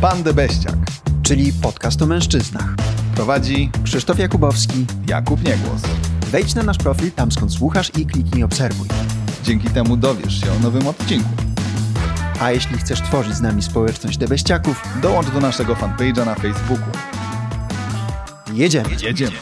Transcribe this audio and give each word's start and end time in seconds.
Pan 0.00 0.22
Debeściak. 0.22 0.74
czyli 1.22 1.52
podcast 1.52 2.02
o 2.02 2.06
mężczyznach. 2.06 2.74
Prowadzi 3.14 3.70
Krzysztof 3.84 4.18
Jakubowski. 4.18 4.86
Jakub 5.06 5.44
Niegłos. 5.44 5.82
Wejdź 6.26 6.54
na 6.54 6.62
nasz 6.62 6.78
profil 6.78 7.12
tam 7.12 7.32
skąd 7.32 7.52
słuchasz 7.52 7.90
i 7.98 8.06
kliknij 8.06 8.42
obserwuj. 8.44 8.88
Dzięki 9.44 9.70
temu 9.70 9.96
dowiesz 9.96 10.40
się 10.40 10.52
o 10.52 10.58
nowym 10.62 10.86
odcinku. 10.86 11.28
A 12.40 12.50
jeśli 12.50 12.78
chcesz 12.78 13.00
tworzyć 13.02 13.34
z 13.34 13.40
nami 13.40 13.62
społeczność 13.62 14.18
debeściaków, 14.18 14.82
Dołącz 15.02 15.30
do 15.30 15.40
naszego 15.40 15.74
fanpage'a 15.74 16.26
na 16.26 16.34
Facebooku. 16.34 16.88
jedziemy. 18.52 18.88
Jedziemy. 19.02 19.32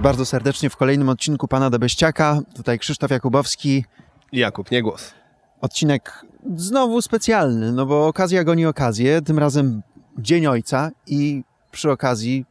Was 0.00 0.04
bardzo 0.04 0.26
serdecznie 0.26 0.70
w 0.70 0.76
kolejnym 0.76 1.08
odcinku 1.08 1.48
Pana 1.48 1.70
Debeściaka. 1.70 2.40
Tutaj 2.54 2.78
Krzysztof 2.78 3.10
Jakubowski. 3.10 3.84
Jakub 4.32 4.70
Niegłos. 4.70 5.14
Odcinek 5.60 6.24
znowu 6.56 7.02
specjalny, 7.02 7.72
no 7.72 7.86
bo 7.86 8.06
okazja 8.06 8.44
goni 8.44 8.66
okazję. 8.66 9.22
Tym 9.22 9.38
razem 9.38 9.82
Dzień 10.18 10.46
Ojca 10.46 10.90
i 11.06 11.42
przy 11.70 11.90
okazji 11.90 12.46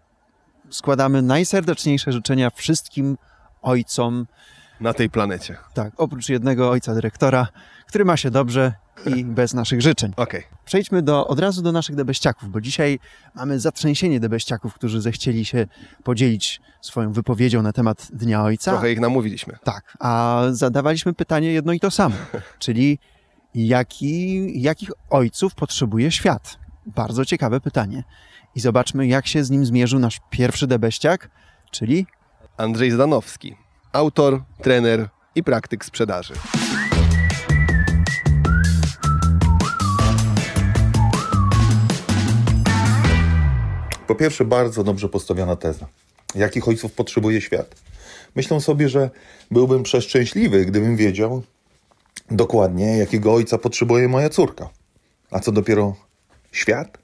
składamy 0.70 1.22
najserdeczniejsze 1.22 2.12
życzenia 2.12 2.50
wszystkim 2.50 3.18
ojcom, 3.62 4.28
Na 4.80 4.94
tej 4.94 5.10
planecie. 5.10 5.58
tak, 5.74 5.94
oprócz 5.98 6.30
jednego 6.30 6.70
ojca 6.70 6.94
dyrektora, 6.94 7.48
który 7.88 8.06
ma 8.06 8.18
się 8.18 8.32
dobrze 8.32 8.74
i 9.06 9.26
bez 9.26 9.54
naszych 9.54 9.82
życzeń. 9.82 10.14
Okej. 10.18 10.44
Przejdźmy 10.66 11.02
do, 11.02 11.28
od 11.28 11.40
razu 11.40 11.62
do 11.62 11.72
naszych 11.72 11.96
debeściaków, 11.96 12.50
bo 12.50 12.62
dzisiaj 12.62 13.00
mamy 13.36 13.60
zatrzęsienie 13.60 14.20
debeściaków, 14.20 14.74
którzy 14.74 15.02
zechcieli 15.02 15.46
się 15.46 15.68
podzielić 16.04 16.62
swoją 16.82 17.14
wypowiedzią 17.14 17.62
na 17.62 17.74
temat 17.74 18.08
Dnia 18.14 18.44
Ojca. 18.44 18.72
Trochę 18.72 18.92
ich 18.92 19.00
namówiliśmy. 19.00 19.58
Tak, 19.64 19.98
a 20.00 20.44
zadawaliśmy 20.52 21.14
pytanie 21.14 21.52
jedno 21.52 21.74
i 21.74 21.80
to 21.80 21.92
samo, 21.92 22.16
czyli 22.60 23.00
jaki, 23.56 24.62
jakich 24.62 24.92
ojców 25.10 25.56
potrzebuje 25.56 26.12
świat? 26.12 26.58
Bardzo 26.86 27.26
ciekawe 27.26 27.62
pytanie. 27.62 28.04
I 28.56 28.60
zobaczmy, 28.60 29.08
jak 29.08 29.28
się 29.28 29.44
z 29.44 29.50
nim 29.50 29.66
zmierzył 29.66 30.00
nasz 30.00 30.20
pierwszy 30.30 30.68
debeściak, 30.68 31.30
czyli 31.72 32.06
Andrzej 32.58 32.92
Zdanowski. 32.92 33.56
Autor, 33.94 34.42
trener 34.62 35.10
i 35.36 35.44
praktyk 35.44 35.86
sprzedaży. 35.86 36.34
Po 44.08 44.16
pierwsze, 44.16 44.46
bardzo 44.46 44.84
dobrze 44.84 45.10
postawiona 45.10 45.56
teza. 45.56 45.88
Jakich 46.36 46.68
ojców 46.68 46.94
potrzebuje 46.94 47.42
świat? 47.42 47.76
Myślę 48.36 48.62
sobie, 48.62 48.90
że 48.90 49.10
byłbym 49.52 49.84
przeszczęśliwy, 49.84 50.66
gdybym 50.66 50.96
wiedział 50.96 51.44
dokładnie, 52.32 52.98
jakiego 52.98 53.34
ojca 53.34 53.58
potrzebuje 53.58 54.08
moja 54.08 54.30
córka. 54.30 54.70
A 55.32 55.40
co 55.40 55.52
dopiero 55.52 55.96
świat? 56.52 56.98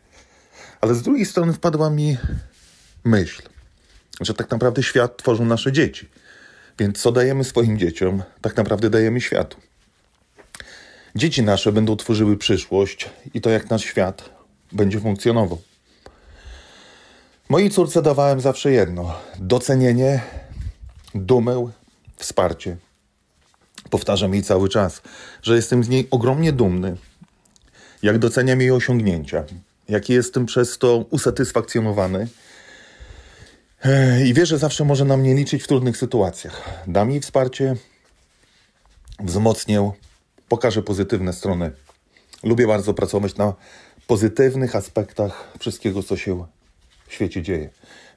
Ale 0.81 0.95
z 0.95 1.02
drugiej 1.02 1.25
strony 1.25 1.53
wpadła 1.53 1.89
mi 1.89 2.17
myśl, 3.03 3.42
że 4.22 4.33
tak 4.33 4.52
naprawdę 4.52 4.83
świat 4.83 5.17
tworzą 5.17 5.45
nasze 5.45 5.72
dzieci. 5.72 6.09
Więc 6.80 7.02
co 7.02 7.12
dajemy 7.12 7.44
swoim 7.44 7.80
dzieciom, 7.80 8.23
tak 8.42 8.58
naprawdę 8.58 8.90
dajemy 8.90 9.22
światu. 9.22 9.58
Dzieci 11.16 11.44
nasze 11.44 11.72
będą 11.72 11.95
tworzyły 11.95 12.38
przyszłość 12.38 13.09
i 13.34 13.42
to, 13.42 13.50
jak 13.50 13.70
nasz 13.70 13.84
świat 13.84 14.30
będzie 14.72 15.00
funkcjonował. 15.00 15.62
Mojej 17.50 17.70
córce 17.70 18.02
dawałem 18.02 18.42
zawsze 18.42 18.72
jedno: 18.72 19.16
docenienie, 19.40 20.22
dumę, 21.16 21.72
wsparcie. 22.16 22.78
Powtarzam 23.89 24.34
jej 24.34 24.44
cały 24.44 24.70
czas, 24.70 25.02
że 25.42 25.55
jestem 25.55 25.83
z 25.83 25.89
niej 25.89 26.08
ogromnie 26.11 26.54
dumny, 26.54 26.98
jak 28.04 28.20
doceniam 28.20 28.61
jej 28.61 28.72
osiągnięcia, 28.72 29.44
jaki 29.89 30.14
jestem 30.14 30.45
przez 30.45 30.78
to 30.78 30.98
usatysfakcjonowany. 30.98 32.28
I 34.25 34.33
wie, 34.33 34.45
że 34.45 34.58
zawsze 34.58 34.86
może 34.86 35.05
na 35.05 35.17
mnie 35.17 35.36
liczyć 35.36 35.63
w 35.63 35.67
trudnych 35.67 35.97
sytuacjach. 35.97 36.83
Dam 36.87 37.11
jej 37.11 37.21
wsparcie, 37.21 37.75
wzmocnię, 39.19 39.91
pokażę 40.49 40.81
pozytywne 40.81 41.33
strony. 41.33 41.71
Lubię 42.43 42.67
bardzo 42.67 42.93
pracować 42.93 43.36
na 43.36 43.53
pozytywnych 44.08 44.75
aspektach 44.75 45.53
wszystkiego, 45.59 46.03
co 46.03 46.17
się 46.17 46.45
w 47.08 47.13
świecie 47.13 47.41
dzieje. 47.41 47.69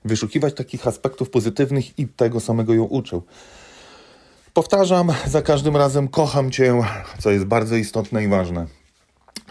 Wyszukiwać 0.04 0.54
takich 0.54 0.86
aspektów 0.86 1.30
pozytywnych 1.30 1.98
i 1.98 2.08
tego 2.08 2.40
samego 2.40 2.74
ją 2.74 2.82
uczę. 2.82 3.20
Powtarzam 4.54 5.12
za 5.26 5.42
każdym 5.42 5.76
razem, 5.76 6.08
kocham 6.08 6.50
Cię, 6.50 6.82
co 7.18 7.30
jest 7.30 7.44
bardzo 7.44 7.76
istotne 7.76 8.24
i 8.24 8.28
ważne. 8.28 8.66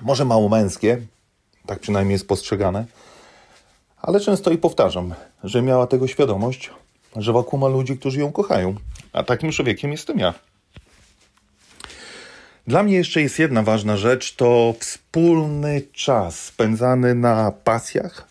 Może 0.02 0.26
mało 0.26 0.50
męskie, 0.50 1.02
tak 1.66 1.80
przynajmniej 1.80 2.14
jest 2.14 2.28
postrzegane, 2.28 2.86
ale 4.08 4.20
często 4.20 4.52
i 4.52 4.58
powtarzam, 4.58 5.14
że 5.44 5.62
miała 5.62 5.88
tego 5.88 6.08
świadomość, 6.08 6.72
że 7.16 7.34
wokół 7.34 7.60
ma 7.60 7.68
ludzi, 7.68 7.98
którzy 7.98 8.20
ją 8.20 8.32
kochają, 8.32 8.76
a 9.14 9.24
takim 9.24 9.52
człowiekiem 9.52 9.92
jestem 9.92 10.20
ja. 10.20 10.34
Dla 12.68 12.84
mnie 12.84 12.96
jeszcze 12.96 13.22
jest 13.22 13.40
jedna 13.40 13.64
ważna 13.64 13.98
rzecz, 13.98 14.36
to 14.36 14.76
wspólny 14.80 15.82
czas 15.94 16.40
spędzany 16.40 17.16
na 17.16 17.52
pasjach, 17.52 18.28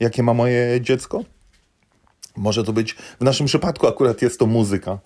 jakie 0.00 0.22
ma 0.22 0.34
moje 0.34 0.80
dziecko. 0.80 1.24
Może 2.36 2.64
to 2.64 2.72
być, 2.72 2.92
w 2.92 3.24
naszym 3.24 3.46
przypadku 3.46 3.86
akurat 3.86 4.22
jest 4.22 4.38
to 4.38 4.46
muzyka. 4.46 4.98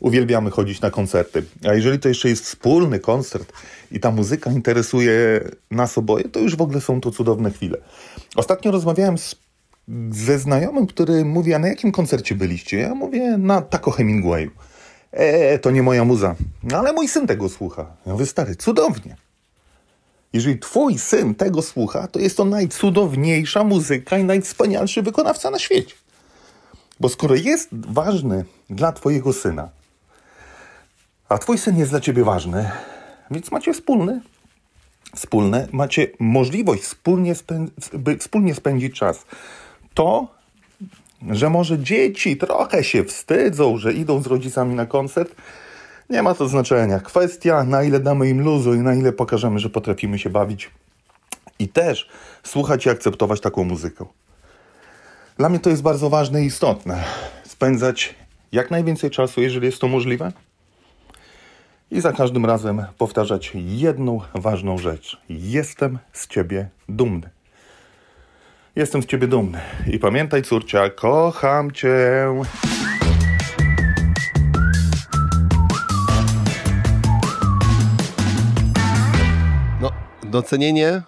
Uwielbiamy 0.00 0.50
chodzić 0.50 0.80
na 0.80 0.90
koncerty. 0.90 1.42
A 1.68 1.74
jeżeli 1.74 1.98
to 1.98 2.08
jeszcze 2.08 2.28
jest 2.28 2.44
wspólny 2.44 2.98
koncert 3.00 3.52
i 3.92 4.00
ta 4.00 4.10
muzyka 4.10 4.50
interesuje 4.50 5.40
nas 5.70 5.98
oboje, 5.98 6.24
to 6.24 6.40
już 6.40 6.56
w 6.56 6.62
ogóle 6.62 6.80
są 6.80 7.00
to 7.00 7.10
cudowne 7.10 7.50
chwile. 7.50 7.78
Ostatnio 8.36 8.70
rozmawiałem 8.70 9.18
z, 9.18 9.36
ze 10.10 10.38
znajomym, 10.38 10.86
który 10.86 11.24
mówi, 11.24 11.54
a 11.54 11.58
na 11.58 11.68
jakim 11.68 11.92
koncercie 11.92 12.34
byliście? 12.34 12.78
Ja 12.78 12.94
mówię, 12.94 13.38
na 13.38 13.62
Taco 13.62 13.90
Hemingwayu. 13.90 14.50
E, 15.12 15.58
to 15.58 15.70
nie 15.70 15.82
moja 15.82 16.04
muza. 16.04 16.34
No 16.62 16.78
ale 16.78 16.92
mój 16.92 17.08
syn 17.08 17.26
tego 17.26 17.48
słucha. 17.48 17.96
Ja 18.06 18.12
mówię, 18.12 18.26
stary, 18.26 18.56
cudownie. 18.56 19.16
Jeżeli 20.32 20.58
twój 20.58 20.98
syn 20.98 21.34
tego 21.34 21.62
słucha, 21.62 22.08
to 22.08 22.18
jest 22.18 22.36
to 22.36 22.44
najcudowniejsza 22.44 23.64
muzyka 23.64 24.18
i 24.18 24.24
najwspanialszy 24.24 25.02
wykonawca 25.02 25.50
na 25.50 25.58
świecie. 25.58 25.94
Bo 27.00 27.08
skoro 27.08 27.34
jest 27.34 27.68
ważny 27.72 28.44
dla 28.70 28.92
twojego 28.92 29.32
syna, 29.32 29.68
a 31.28 31.38
twój 31.38 31.58
syn 31.58 31.78
jest 31.78 31.90
dla 31.90 32.00
ciebie 32.00 32.24
ważny, 32.24 32.70
więc 33.30 33.50
macie 33.50 33.72
wspólny, 33.72 34.20
wspólne, 35.16 35.68
macie 35.72 36.06
możliwość 36.18 36.82
wspólnie, 36.82 37.34
by 37.92 38.16
wspólnie 38.16 38.54
spędzić 38.54 38.94
czas. 38.94 39.24
To, 39.94 40.28
że 41.30 41.50
może 41.50 41.78
dzieci 41.78 42.36
trochę 42.36 42.84
się 42.84 43.04
wstydzą, 43.04 43.78
że 43.78 43.92
idą 43.92 44.22
z 44.22 44.26
rodzicami 44.26 44.74
na 44.74 44.86
koncert, 44.86 45.34
nie 46.10 46.22
ma 46.22 46.34
to 46.34 46.48
znaczenia. 46.48 47.00
Kwestia, 47.00 47.64
na 47.64 47.82
ile 47.82 48.00
damy 48.00 48.28
im 48.28 48.40
luzu 48.40 48.74
i 48.74 48.78
na 48.78 48.94
ile 48.94 49.12
pokażemy, 49.12 49.58
że 49.58 49.70
potrafimy 49.70 50.18
się 50.18 50.30
bawić 50.30 50.70
i 51.58 51.68
też 51.68 52.08
słuchać 52.42 52.86
i 52.86 52.90
akceptować 52.90 53.40
taką 53.40 53.64
muzykę. 53.64 54.04
Dla 55.38 55.48
mnie 55.48 55.58
to 55.58 55.70
jest 55.70 55.82
bardzo 55.82 56.10
ważne 56.10 56.42
i 56.42 56.46
istotne. 56.46 57.04
Spędzać 57.44 58.14
jak 58.52 58.70
najwięcej 58.70 59.10
czasu, 59.10 59.42
jeżeli 59.42 59.66
jest 59.66 59.78
to 59.78 59.88
możliwe. 59.88 60.32
I 61.94 62.00
za 62.00 62.12
każdym 62.12 62.46
razem 62.46 62.84
powtarzać 62.98 63.52
jedną 63.54 64.20
ważną 64.34 64.78
rzecz. 64.78 65.20
Jestem 65.28 65.98
z 66.12 66.26
ciebie 66.26 66.68
dumny. 66.88 67.30
Jestem 68.76 69.02
z 69.02 69.06
ciebie 69.06 69.26
dumny. 69.26 69.60
I 69.86 69.98
pamiętaj, 69.98 70.42
córcia, 70.42 70.90
kocham 70.90 71.70
cię. 71.70 72.26
No, 79.80 79.90
docenienie, 80.22 81.02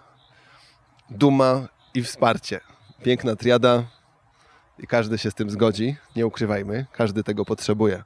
duma 1.11 1.69
i 1.95 2.03
wsparcie. 2.03 2.61
Piękna 3.03 3.37
triada 3.37 3.85
i 4.79 4.87
każdy 4.87 5.19
się 5.19 5.31
z 5.31 5.35
tym 5.35 5.51
zgodzi, 5.51 5.97
nie 6.17 6.27
ukrywajmy, 6.27 6.87
każdy 6.93 7.23
tego 7.23 7.45
potrzebuje. 7.45 8.03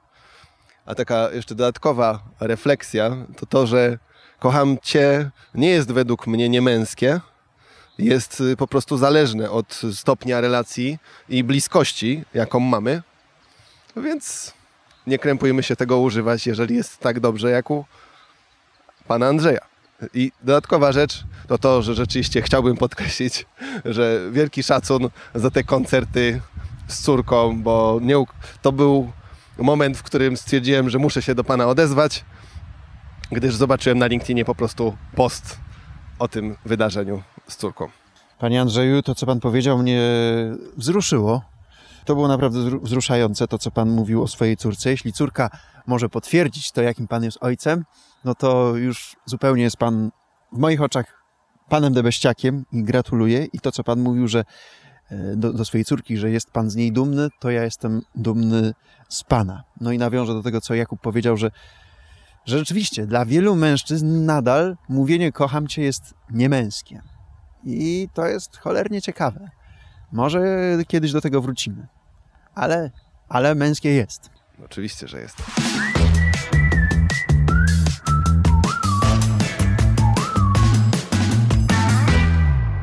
A 0.85 0.95
taka 0.95 1.31
jeszcze 1.31 1.55
dodatkowa 1.55 2.19
refleksja 2.39 3.15
to 3.37 3.45
to, 3.45 3.67
że 3.67 3.97
kocham 4.39 4.77
Cię 4.81 5.31
nie 5.55 5.69
jest 5.69 5.91
według 5.91 6.27
mnie 6.27 6.49
niemęskie, 6.49 7.19
jest 7.97 8.41
y, 8.41 8.57
po 8.57 8.67
prostu 8.67 8.97
zależne 8.97 9.51
od 9.51 9.81
stopnia 9.93 10.41
relacji 10.41 10.97
i 11.29 11.43
bliskości, 11.43 12.23
jaką 12.33 12.59
mamy. 12.59 13.01
Więc 13.97 14.53
nie 15.07 15.19
krępujmy 15.19 15.63
się 15.63 15.75
tego 15.75 15.99
używać, 15.99 16.47
jeżeli 16.47 16.75
jest 16.75 16.97
tak 16.97 17.19
dobrze 17.19 17.51
jak 17.51 17.71
u 17.71 17.85
pana 19.07 19.27
Andrzeja. 19.27 19.71
I 20.13 20.31
dodatkowa 20.43 20.91
rzecz 20.91 21.23
to 21.47 21.57
to, 21.57 21.81
że 21.81 21.95
rzeczywiście 21.95 22.41
chciałbym 22.41 22.77
podkreślić, 22.77 23.45
że 23.85 24.19
wielki 24.31 24.63
szacun 24.63 25.09
za 25.35 25.51
te 25.51 25.63
koncerty 25.63 26.41
z 26.87 27.01
córką, 27.01 27.61
bo 27.61 27.99
nie, 28.01 28.23
to 28.61 28.71
był 28.71 29.11
moment, 29.57 29.97
w 29.97 30.03
którym 30.03 30.37
stwierdziłem, 30.37 30.89
że 30.89 30.99
muszę 30.99 31.21
się 31.21 31.35
do 31.35 31.43
Pana 31.43 31.67
odezwać, 31.67 32.25
gdyż 33.31 33.55
zobaczyłem 33.55 33.97
na 33.97 34.07
LinkedInie 34.07 34.45
po 34.45 34.55
prostu 34.55 34.97
post 35.15 35.59
o 36.19 36.27
tym 36.27 36.55
wydarzeniu 36.65 37.21
z 37.47 37.55
córką. 37.55 37.87
Panie 38.39 38.61
Andrzeju, 38.61 39.01
to 39.01 39.15
co 39.15 39.25
Pan 39.25 39.39
powiedział 39.39 39.77
mnie 39.77 40.01
wzruszyło. 40.77 41.41
To 42.05 42.15
było 42.15 42.27
naprawdę 42.27 42.79
wzruszające, 42.79 43.47
to 43.47 43.57
co 43.57 43.71
Pan 43.71 43.89
mówił 43.89 44.23
o 44.23 44.27
swojej 44.27 44.57
córce. 44.57 44.89
Jeśli 44.89 45.13
córka 45.13 45.49
może 45.87 46.09
potwierdzić 46.09 46.71
to, 46.71 46.81
jakim 46.81 47.07
Pan 47.07 47.23
jest 47.23 47.37
ojcem, 47.41 47.85
no 48.25 48.35
to 48.35 48.75
już 48.75 49.15
zupełnie 49.25 49.63
jest 49.63 49.77
Pan 49.77 50.11
w 50.51 50.57
moich 50.57 50.81
oczach 50.81 51.21
Panem 51.69 51.93
Debeściakiem 51.93 52.65
i 52.71 52.83
gratuluję. 52.83 53.47
I 53.53 53.59
to, 53.59 53.71
co 53.71 53.83
Pan 53.83 53.99
mówił, 53.99 54.27
że 54.27 54.39
e, 55.09 55.35
do, 55.35 55.53
do, 55.53 55.65
swojej 55.65 55.85
córki, 55.85 56.17
że 56.17 56.29
jest 56.29 56.51
Pan 56.51 56.69
z 56.69 56.75
niej 56.75 56.91
dumny, 56.91 57.29
to 57.39 57.51
ja 57.51 57.63
jestem 57.63 58.01
dumny 58.15 58.73
z 59.11 59.23
Pana. 59.23 59.63
No 59.81 59.91
i 59.91 59.97
nawiążę 59.97 60.33
do 60.33 60.43
tego, 60.43 60.61
co 60.61 60.75
Jakub 60.75 61.01
powiedział, 61.01 61.37
że, 61.37 61.51
że 62.45 62.59
rzeczywiście 62.59 63.07
dla 63.07 63.25
wielu 63.25 63.55
mężczyzn 63.55 64.25
nadal 64.25 64.77
mówienie 64.89 65.31
kocham 65.31 65.67
Cię 65.67 65.81
jest 65.81 66.13
niemęskie. 66.29 67.01
I 67.63 68.09
to 68.13 68.25
jest 68.25 68.57
cholernie 68.57 69.01
ciekawe. 69.01 69.49
Może 70.11 70.41
kiedyś 70.87 71.11
do 71.11 71.21
tego 71.21 71.41
wrócimy. 71.41 71.87
Ale, 72.55 72.91
ale 73.29 73.55
męskie 73.55 73.89
jest. 73.89 74.29
Oczywiście, 74.65 75.07
że 75.07 75.21
jest. 75.21 75.37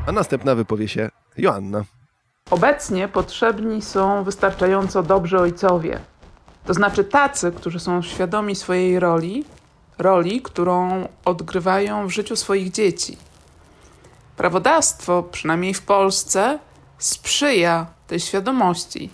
A 0.07 0.11
następna 0.11 0.55
wypowie 0.55 0.87
się 0.87 1.09
Joanna. 1.37 1.83
Obecnie 2.51 3.07
potrzebni 3.07 3.81
są 3.81 4.23
wystarczająco 4.23 5.03
dobrzy 5.03 5.39
ojcowie. 5.39 5.99
To 6.65 6.73
znaczy 6.73 7.03
tacy, 7.03 7.51
którzy 7.51 7.79
są 7.79 8.01
świadomi 8.01 8.55
swojej 8.55 8.99
roli, 8.99 9.45
roli, 9.97 10.41
którą 10.41 11.07
odgrywają 11.25 12.07
w 12.07 12.11
życiu 12.11 12.35
swoich 12.35 12.71
dzieci. 12.71 13.17
Prawodawstwo, 14.37 15.23
przynajmniej 15.23 15.73
w 15.73 15.81
Polsce, 15.81 16.59
sprzyja 16.97 17.85
tej 18.07 18.19
świadomości. 18.19 19.09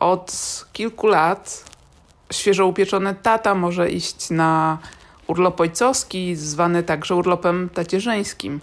Od 0.00 0.32
kilku 0.72 1.06
lat 1.06 1.64
świeżo 2.32 2.66
upieczony 2.66 3.14
tata 3.14 3.54
może 3.54 3.90
iść 3.90 4.30
na 4.30 4.78
urlop 5.26 5.60
ojcowski, 5.60 6.36
zwany 6.36 6.82
także 6.82 7.14
urlopem 7.14 7.68
tacierzyńskim. 7.74 8.60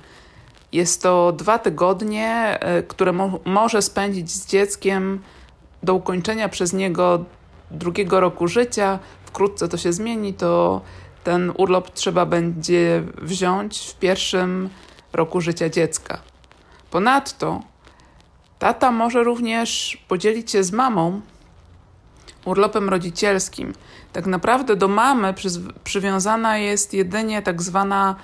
Jest 0.72 1.02
to 1.02 1.32
dwa 1.32 1.60
tygodnie, 1.60 2.58
e, 2.60 2.84
które 2.84 3.14
mo 3.14 3.40
może 3.46 3.82
spędzić 3.82 4.32
z 4.32 4.48
dzieckiem 4.48 5.22
do 5.84 5.94
ukończenia 5.94 6.50
przez 6.50 6.74
niego 6.74 7.26
drugiego 7.72 8.20
roku 8.20 8.48
życia. 8.48 9.00
Wkrótce 9.26 9.68
to 9.68 9.78
się 9.78 9.94
zmieni, 9.94 10.34
to 10.34 10.82
ten 11.24 11.52
urlop 11.58 11.90
trzeba 11.94 12.26
będzie 12.26 13.04
wziąć 13.22 13.80
w 13.80 14.00
pierwszym 14.00 14.70
roku 15.14 15.42
życia 15.42 15.70
dziecka. 15.70 16.22
Ponadto 16.92 17.62
tata 18.60 18.92
może 18.92 19.24
również 19.24 19.98
podzielić 20.08 20.52
się 20.52 20.64
z 20.64 20.72
mamą 20.72 21.22
urlopem 22.46 22.90
rodzicielskim. 22.90 23.74
Tak 24.14 24.26
naprawdę 24.26 24.76
do 24.76 24.88
mamy 24.88 25.34
przywiązana 25.84 26.58
jest 26.58 26.94
jedynie 26.94 27.42
tak 27.42 27.62
zwana 27.62 28.16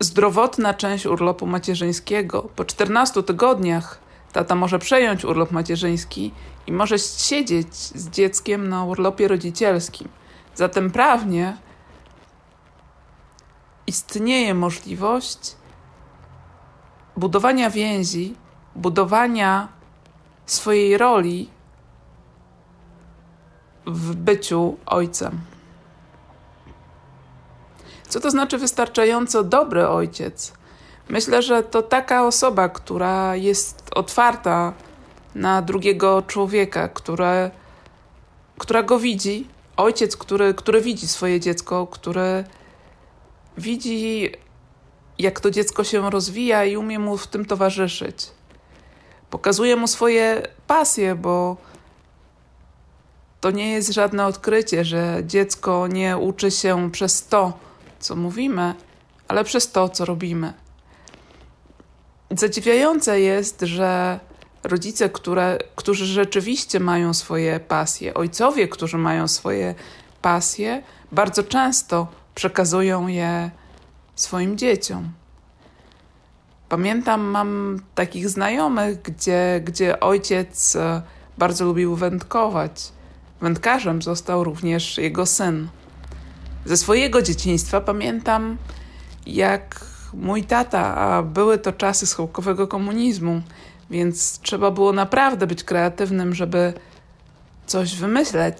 zdrowotna 0.00 0.74
część 0.74 1.06
urlopu 1.06 1.46
macierzyńskiego. 1.46 2.42
Po 2.56 2.64
14 2.64 3.22
tygodniach 3.22 3.99
tata 4.32 4.54
może 4.54 4.78
przejąć 4.78 5.24
urlop 5.24 5.50
macierzyński 5.50 6.32
i 6.66 6.72
może 6.72 6.98
siedzieć 6.98 7.74
z 7.74 8.10
dzieckiem 8.10 8.68
na 8.68 8.84
urlopie 8.84 9.28
rodzicielskim. 9.28 10.08
Zatem 10.54 10.90
prawnie 10.90 11.56
istnieje 13.86 14.54
możliwość 14.54 15.56
budowania 17.16 17.70
więzi, 17.70 18.34
budowania 18.76 19.68
swojej 20.46 20.98
roli 20.98 21.50
w 23.86 24.14
byciu 24.14 24.76
ojcem. 24.86 25.40
Co 28.08 28.20
to 28.20 28.30
znaczy 28.30 28.58
wystarczająco 28.58 29.44
dobry 29.44 29.88
ojciec? 29.88 30.52
Myślę, 31.10 31.42
że 31.42 31.62
to 31.62 31.82
taka 31.82 32.26
osoba, 32.26 32.68
która 32.68 33.36
jest 33.36 33.90
otwarta 33.94 34.72
na 35.34 35.62
drugiego 35.62 36.22
człowieka, 36.22 36.88
które, 36.88 37.50
która 38.58 38.82
go 38.82 38.98
widzi. 38.98 39.46
Ojciec, 39.76 40.16
który, 40.16 40.54
który 40.54 40.80
widzi 40.80 41.08
swoje 41.08 41.40
dziecko, 41.40 41.86
który 41.86 42.44
widzi, 43.58 44.32
jak 45.18 45.40
to 45.40 45.50
dziecko 45.50 45.84
się 45.84 46.10
rozwija 46.10 46.64
i 46.64 46.76
umie 46.76 46.98
mu 46.98 47.16
w 47.16 47.26
tym 47.26 47.44
towarzyszyć. 47.44 48.30
Pokazuje 49.30 49.76
mu 49.76 49.86
swoje 49.86 50.42
pasje, 50.66 51.14
bo 51.14 51.56
to 53.40 53.50
nie 53.50 53.72
jest 53.72 53.92
żadne 53.92 54.26
odkrycie, 54.26 54.84
że 54.84 55.22
dziecko 55.26 55.86
nie 55.86 56.16
uczy 56.16 56.50
się 56.50 56.90
przez 56.90 57.26
to, 57.26 57.52
co 58.00 58.16
mówimy, 58.16 58.74
ale 59.28 59.44
przez 59.44 59.72
to, 59.72 59.88
co 59.88 60.04
robimy. 60.04 60.52
Zadziwiające 62.30 63.20
jest, 63.20 63.60
że 63.60 64.20
rodzice, 64.62 65.08
które, 65.08 65.58
którzy 65.76 66.06
rzeczywiście 66.06 66.80
mają 66.80 67.14
swoje 67.14 67.60
pasje, 67.60 68.14
ojcowie, 68.14 68.68
którzy 68.68 68.98
mają 68.98 69.28
swoje 69.28 69.74
pasje, 70.22 70.82
bardzo 71.12 71.42
często 71.42 72.06
przekazują 72.34 73.06
je 73.06 73.50
swoim 74.14 74.58
dzieciom. 74.58 75.12
Pamiętam, 76.68 77.20
mam 77.20 77.80
takich 77.94 78.28
znajomych, 78.28 79.02
gdzie, 79.02 79.60
gdzie 79.64 80.00
ojciec 80.00 80.76
e, 80.76 81.02
bardzo 81.38 81.64
lubił 81.64 81.96
wędkować. 81.96 82.92
Wędkarzem 83.40 84.02
został 84.02 84.44
również 84.44 84.98
jego 84.98 85.26
syn. 85.26 85.68
Ze 86.64 86.76
swojego 86.76 87.22
dzieciństwa 87.22 87.80
pamiętam, 87.80 88.56
jak 89.26 89.89
mój 90.14 90.44
tata, 90.44 90.96
a 90.96 91.22
były 91.22 91.58
to 91.58 91.72
czasy 91.72 92.06
schyłkowego 92.06 92.68
komunizmu, 92.68 93.42
więc 93.90 94.38
trzeba 94.38 94.70
było 94.70 94.92
naprawdę 94.92 95.46
być 95.46 95.64
kreatywnym, 95.64 96.34
żeby 96.34 96.72
coś 97.66 97.96
wymyśleć. 97.96 98.56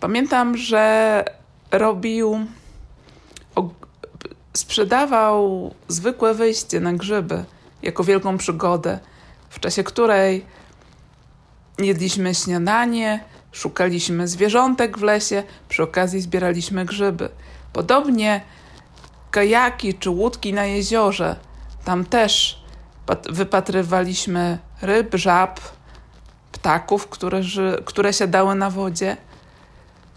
Pamiętam, 0.00 0.56
że 0.56 1.24
robił, 1.70 2.46
sprzedawał 4.52 5.74
zwykłe 5.88 6.34
wyjście 6.34 6.80
na 6.80 6.92
grzyby 6.92 7.44
jako 7.82 8.04
wielką 8.04 8.38
przygodę, 8.38 8.98
w 9.50 9.60
czasie 9.60 9.84
której 9.84 10.46
jedliśmy 11.78 12.34
śniadanie, 12.34 13.24
Szukaliśmy 13.52 14.28
zwierzątek 14.28 14.98
w 14.98 15.02
lesie, 15.02 15.42
przy 15.68 15.82
okazji 15.82 16.20
zbieraliśmy 16.20 16.84
grzyby. 16.84 17.28
Podobnie 17.72 18.40
kajaki 19.32 19.94
czy 19.94 20.10
łódki 20.10 20.52
na 20.52 20.64
jeziorze. 20.64 21.36
Tam 21.84 22.04
też 22.04 22.62
wypatrywaliśmy 23.30 24.58
ryb, 24.82 25.14
żab, 25.14 25.60
ptaków, 26.52 27.08
które, 27.08 27.40
które 27.84 28.12
siadały 28.12 28.54
na 28.54 28.70
wodzie. 28.70 29.16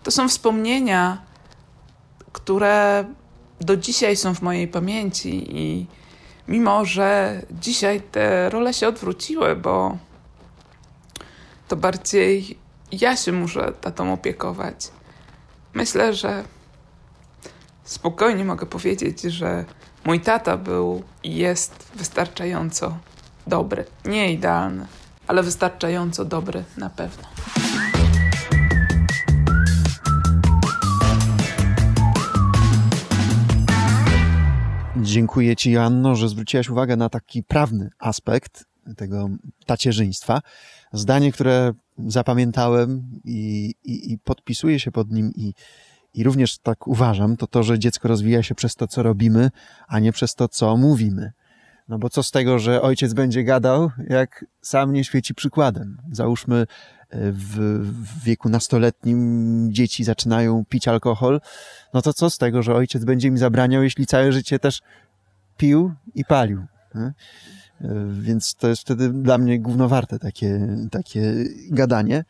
To 0.04 0.12
są 0.12 0.30
wspomnienia, 0.30 1.22
które 2.32 3.06
do 3.62 3.78
dzisiaj 3.78 4.16
są 4.16 4.36
w 4.36 4.42
mojej 4.42 4.68
pamięci 4.68 5.58
i 5.58 5.88
mimo, 6.48 6.86
że 6.86 7.42
dzisiaj 7.52 8.02
te 8.02 8.50
role 8.50 8.74
się 8.74 8.88
odwróciły, 8.88 9.56
bo 9.56 9.98
to 11.68 11.76
bardziej 11.76 12.58
ja 12.92 13.18
się 13.18 13.32
muszę 13.32 13.74
tatą 13.82 14.14
opiekować. 14.14 14.76
Myślę, 15.74 16.14
że 16.14 16.44
spokojnie 17.86 18.46
mogę 18.46 18.66
powiedzieć, 18.66 19.22
że 19.22 19.66
mój 20.06 20.20
tata 20.20 20.58
był 20.58 21.04
i 21.24 21.36
jest 21.36 21.92
wystarczająco 21.96 22.98
dobry. 23.48 23.86
Nie 24.06 24.34
idealny, 24.34 24.86
ale 25.28 25.44
wystarczająco 25.44 26.26
dobry 26.26 26.64
na 26.78 26.90
pewno. 26.90 27.24
Dziękuję 35.02 35.56
Ci, 35.56 35.72
Joanno, 35.72 36.16
że 36.16 36.30
zwróciłaś 36.30 36.70
uwagę 36.70 36.96
na 36.96 37.10
taki 37.10 37.44
prawny 37.44 37.90
aspekt 38.00 38.66
tego 38.98 39.30
tacierzyństwa. 39.66 40.42
Zdanie, 40.94 41.32
które 41.32 41.74
zapamiętałem 41.98 43.04
i, 43.26 43.74
i, 43.84 44.14
i 44.14 44.18
podpisuję 44.18 44.80
się 44.80 44.92
pod 44.92 45.12
nim 45.12 45.32
i, 45.36 45.54
i 46.16 46.24
również 46.24 46.58
tak 46.58 46.88
uważam, 46.88 47.38
to 47.38 47.48
to, 47.48 47.64
że 47.64 47.80
dziecko 47.80 48.08
rozwija 48.08 48.44
się 48.44 48.56
przez 48.56 48.76
to, 48.76 48.88
co 48.88 49.04
robimy, 49.04 49.52
a 49.88 50.00
nie 50.00 50.12
przez 50.12 50.36
to, 50.36 50.48
co 50.48 50.78
mówimy. 50.78 51.32
No 51.88 52.00
bo 52.00 52.10
co 52.10 52.24
z 52.24 52.32
tego, 52.32 52.60
że 52.60 52.82
ojciec 52.82 53.14
będzie 53.14 53.44
gadał, 53.44 53.92
jak 54.10 54.46
sam 54.62 54.94
nie 54.94 55.04
świeci 55.04 55.36
przykładem. 55.36 55.98
Załóżmy, 56.12 56.56
e, 56.56 56.66
w, 57.32 57.56
w 57.84 58.24
wieku 58.24 58.50
nastoletnim 58.50 59.74
dzieci 59.74 60.04
zaczynają 60.04 60.64
pić 60.70 60.88
alkohol, 60.88 61.42
no 61.94 62.02
to 62.02 62.14
co 62.14 62.30
z 62.30 62.38
tego, 62.38 62.64
że 62.64 62.76
ojciec 62.76 63.06
będzie 63.06 63.32
mi 63.32 63.38
zabraniał, 63.38 63.84
jeśli 63.84 64.06
całe 64.06 64.32
życie 64.32 64.60
też 64.60 64.82
pił 65.58 65.94
i 66.16 66.26
palił. 66.26 66.66
E, 66.96 67.14
Więc 68.12 68.56
to 68.56 68.68
jest 68.68 68.82
wtedy 68.82 69.10
dla 69.10 69.38
mnie 69.38 69.60
głównowarte 69.60 70.20
takie, 70.20 70.68
takie 70.92 71.34
gadanie. 71.70 72.24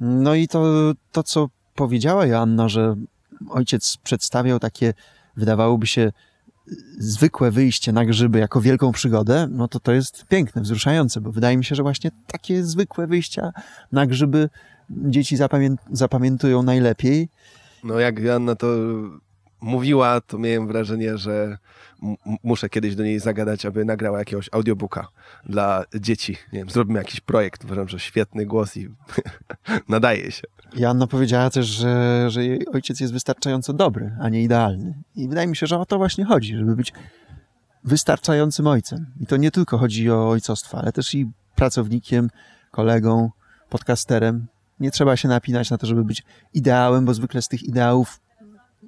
No 0.00 0.34
i 0.34 0.48
to, 0.48 0.92
to, 1.12 1.22
co 1.22 1.48
powiedziała 1.74 2.26
Joanna, 2.26 2.68
że 2.68 2.96
ojciec 3.50 3.96
przedstawiał 3.96 4.58
takie, 4.58 4.94
wydawałoby 5.36 5.86
się, 5.86 6.12
zwykłe 6.98 7.50
wyjście 7.50 7.92
na 7.92 8.04
grzyby 8.04 8.38
jako 8.38 8.60
wielką 8.60 8.92
przygodę, 8.92 9.48
no 9.50 9.68
to 9.68 9.80
to 9.80 9.92
jest 9.92 10.24
piękne, 10.28 10.62
wzruszające, 10.62 11.20
bo 11.20 11.32
wydaje 11.32 11.56
mi 11.56 11.64
się, 11.64 11.74
że 11.74 11.82
właśnie 11.82 12.10
takie 12.26 12.64
zwykłe 12.64 13.06
wyjścia 13.06 13.52
na 13.92 14.06
grzyby 14.06 14.48
dzieci 14.90 15.36
zapamię 15.36 15.74
zapamiętują 15.92 16.62
najlepiej. 16.62 17.28
No 17.84 17.98
jak 17.98 18.18
Joanna 18.18 18.54
to 18.54 18.66
mówiła, 19.60 20.20
to 20.20 20.38
miałem 20.38 20.66
wrażenie, 20.66 21.18
że 21.18 21.58
muszę 22.42 22.68
kiedyś 22.68 22.96
do 22.96 23.02
niej 23.02 23.20
zagadać, 23.20 23.66
aby 23.66 23.84
nagrała 23.84 24.18
jakiegoś 24.18 24.48
audiobooka 24.52 25.08
dla 25.46 25.84
dzieci. 26.00 26.36
Nie 26.52 26.58
wiem, 26.58 26.70
zrobimy 26.70 26.98
jakiś 26.98 27.20
projekt. 27.20 27.64
Uważam, 27.64 27.88
że 27.88 28.00
świetny 28.00 28.46
głos 28.46 28.76
i 28.76 28.88
nadaje 29.88 30.32
się. 30.32 30.42
Joanna 30.76 31.06
powiedziała 31.06 31.50
też, 31.50 31.66
że, 31.66 32.24
że 32.30 32.44
jej 32.44 32.66
ojciec 32.66 33.00
jest 33.00 33.12
wystarczająco 33.12 33.72
dobry, 33.72 34.16
a 34.20 34.28
nie 34.28 34.42
idealny. 34.42 34.94
I 35.16 35.28
wydaje 35.28 35.46
mi 35.46 35.56
się, 35.56 35.66
że 35.66 35.78
o 35.78 35.86
to 35.86 35.98
właśnie 35.98 36.24
chodzi, 36.24 36.56
żeby 36.56 36.76
być 36.76 36.92
wystarczającym 37.84 38.66
ojcem. 38.66 39.06
I 39.20 39.26
to 39.26 39.36
nie 39.36 39.50
tylko 39.50 39.78
chodzi 39.78 40.10
o 40.10 40.28
ojcostwo, 40.28 40.78
ale 40.78 40.92
też 40.92 41.14
i 41.14 41.30
pracownikiem, 41.54 42.30
kolegą, 42.70 43.30
podcasterem. 43.68 44.46
Nie 44.80 44.90
trzeba 44.90 45.16
się 45.16 45.28
napinać 45.28 45.70
na 45.70 45.78
to, 45.78 45.86
żeby 45.86 46.04
być 46.04 46.22
ideałem, 46.54 47.04
bo 47.04 47.14
zwykle 47.14 47.42
z 47.42 47.48
tych 47.48 47.62
ideałów 47.62 48.20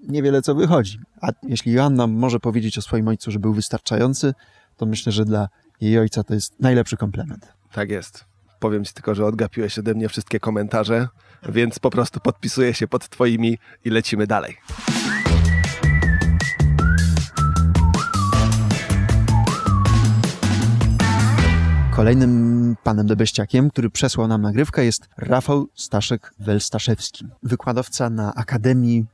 niewiele 0.09 0.43
co 0.43 0.55
wychodzi. 0.55 0.99
A 1.21 1.29
jeśli 1.43 1.73
Joanna 1.73 2.07
może 2.07 2.41
powiedzieć 2.41 2.79
o 2.79 2.83
swoim 2.83 3.09
ojcu, 3.09 3.31
że 3.31 3.39
był 3.39 3.55
wystarczający, 3.55 4.35
to 4.77 4.87
myślę, 4.87 5.13
że 5.13 5.25
dla 5.25 5.49
jej 5.81 5.99
ojca 5.99 6.25
to 6.25 6.35
jest 6.35 6.61
najlepszy 6.61 6.97
komplement. 6.97 7.53
Tak 7.73 7.91
jest. 7.91 8.25
Powiem 8.61 8.85
ci 8.85 8.95
tylko, 8.95 9.15
że 9.15 9.27
odgapiłeś 9.27 9.79
ode 9.79 9.95
mnie 9.95 10.09
wszystkie 10.09 10.41
komentarze, 10.41 11.09
więc 11.49 11.79
po 11.79 11.91
prostu 11.91 12.21
podpisuję 12.21 12.75
się 12.75 12.89
pod 12.89 13.09
twoimi 13.09 13.59
i 13.85 13.91
lecimy 13.91 14.27
dalej. 14.27 14.57
Kolejnym 21.91 22.77
panem 22.83 23.07
Debeściakiem, 23.07 23.71
który 23.71 23.91
przesłał 23.91 24.29
nam 24.29 24.43
nagrywkę 24.43 24.85
jest 24.85 25.09
Rafał 25.17 25.69
Staszek-Welstaszewski, 25.77 27.25
wykładowca 27.43 28.11
na 28.11 28.35
Akademii 28.35 29.07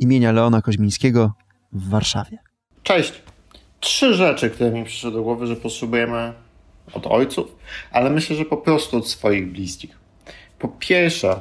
imienia 0.00 0.32
Leona 0.32 0.62
Koźmińskiego 0.62 1.32
w 1.72 1.88
Warszawie. 1.88 2.38
Cześć. 2.82 3.22
Trzy 3.80 4.14
rzeczy, 4.14 4.50
które 4.50 4.70
mi 4.70 4.84
przyszły 4.84 5.12
do 5.12 5.22
głowy, 5.22 5.46
że 5.46 5.56
potrzebujemy 5.56 6.32
od 6.92 7.06
ojców, 7.06 7.56
ale 7.92 8.10
myślę, 8.10 8.36
że 8.36 8.44
po 8.44 8.56
prostu 8.56 8.96
od 8.96 9.08
swoich 9.08 9.52
bliskich. 9.52 9.98
Po 10.58 10.68
pierwsze, 10.68 11.40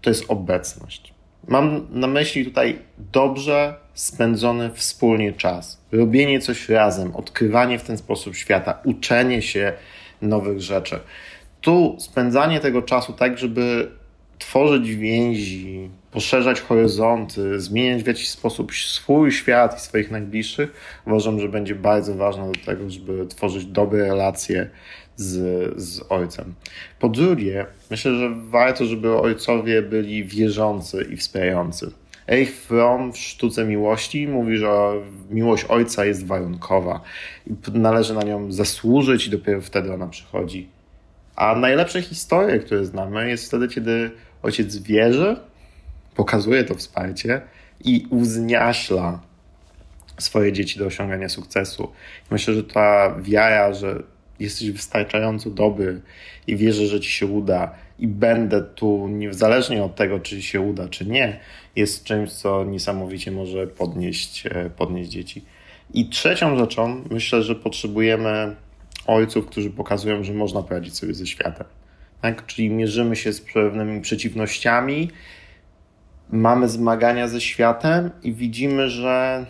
to 0.00 0.10
jest 0.10 0.24
obecność. 0.28 1.14
Mam 1.48 1.86
na 1.90 2.06
myśli 2.06 2.44
tutaj 2.44 2.78
dobrze 2.98 3.74
spędzony 3.94 4.70
wspólnie 4.74 5.32
czas, 5.32 5.80
robienie 5.92 6.40
coś 6.40 6.68
razem, 6.68 7.16
odkrywanie 7.16 7.78
w 7.78 7.84
ten 7.84 7.98
sposób 7.98 8.36
świata, 8.36 8.78
uczenie 8.84 9.42
się 9.42 9.72
nowych 10.22 10.60
rzeczy. 10.60 11.00
Tu 11.60 11.96
spędzanie 11.98 12.60
tego 12.60 12.82
czasu 12.82 13.12
tak, 13.12 13.38
żeby 13.38 13.90
tworzyć 14.38 14.90
więzi, 14.90 15.90
poszerzać 16.10 16.60
horyzonty, 16.60 17.60
zmieniać 17.60 18.02
w 18.02 18.06
jakiś 18.06 18.30
sposób 18.30 18.72
swój 18.74 19.32
świat 19.32 19.78
i 19.78 19.80
swoich 19.80 20.10
najbliższych, 20.10 20.72
uważam, 21.06 21.40
że 21.40 21.48
będzie 21.48 21.74
bardzo 21.74 22.14
ważne 22.14 22.52
do 22.52 22.60
tego, 22.66 22.90
żeby 22.90 23.26
tworzyć 23.26 23.64
dobre 23.64 24.02
relacje 24.02 24.70
z, 25.16 25.34
z 25.82 26.00
ojcem. 26.08 26.54
Po 27.00 27.08
drugie, 27.08 27.66
myślę, 27.90 28.14
że 28.14 28.30
warto, 28.50 28.84
żeby 28.84 29.18
ojcowie 29.18 29.82
byli 29.82 30.24
wierzący 30.24 31.06
i 31.12 31.16
wspierający. 31.16 31.90
Erich 32.28 32.60
Fromm 32.60 33.12
w 33.12 33.18
Sztuce 33.18 33.64
Miłości 33.64 34.28
mówi, 34.28 34.56
że 34.56 34.92
miłość 35.30 35.64
ojca 35.64 36.04
jest 36.04 36.26
warunkowa 36.26 37.00
i 37.46 37.52
należy 37.72 38.14
na 38.14 38.22
nią 38.22 38.52
zasłużyć 38.52 39.26
i 39.26 39.30
dopiero 39.30 39.60
wtedy 39.60 39.92
ona 39.92 40.06
przychodzi. 40.06 40.68
A 41.36 41.54
najlepsze 41.54 42.02
historie, 42.02 42.58
które 42.58 42.84
znamy, 42.84 43.28
jest 43.28 43.46
wtedy, 43.46 43.68
kiedy 43.68 44.10
ojciec 44.42 44.76
wierzy, 44.76 45.36
pokazuje 46.18 46.64
to 46.64 46.74
wsparcie 46.74 47.40
i 47.84 48.06
uzniaśla 48.10 49.20
swoje 50.18 50.52
dzieci 50.52 50.78
do 50.78 50.86
osiągania 50.86 51.28
sukcesu. 51.28 51.92
Myślę, 52.30 52.54
że 52.54 52.64
ta 52.64 53.14
wiara, 53.20 53.74
że 53.74 54.02
jesteś 54.40 54.70
wystarczająco 54.70 55.50
dobry 55.50 56.00
i 56.46 56.56
wierzę, 56.56 56.86
że 56.86 57.00
ci 57.00 57.10
się 57.10 57.26
uda 57.26 57.74
i 57.98 58.08
będę 58.08 58.62
tu 58.62 59.08
niezależnie 59.08 59.84
od 59.84 59.96
tego, 59.96 60.20
czy 60.20 60.42
się 60.42 60.60
uda, 60.60 60.88
czy 60.88 61.06
nie, 61.06 61.40
jest 61.76 62.04
czymś, 62.04 62.32
co 62.32 62.64
niesamowicie 62.64 63.30
może 63.30 63.66
podnieść, 63.66 64.44
podnieść 64.76 65.10
dzieci. 65.10 65.44
I 65.94 66.08
trzecią 66.08 66.58
rzeczą, 66.58 67.04
myślę, 67.10 67.42
że 67.42 67.54
potrzebujemy 67.54 68.56
ojców, 69.06 69.46
którzy 69.46 69.70
pokazują, 69.70 70.24
że 70.24 70.32
można 70.32 70.62
poradzić 70.62 70.96
sobie 70.96 71.14
ze 71.14 71.26
światem. 71.26 71.66
Tak? 72.20 72.46
Czyli 72.46 72.70
mierzymy 72.70 73.16
się 73.16 73.32
z 73.32 73.40
pewnymi 73.40 74.00
przeciwnościami, 74.00 75.10
mamy 76.30 76.68
zmagania 76.68 77.28
ze 77.28 77.40
światem 77.40 78.10
i 78.22 78.32
widzimy, 78.32 78.88
że 78.88 79.46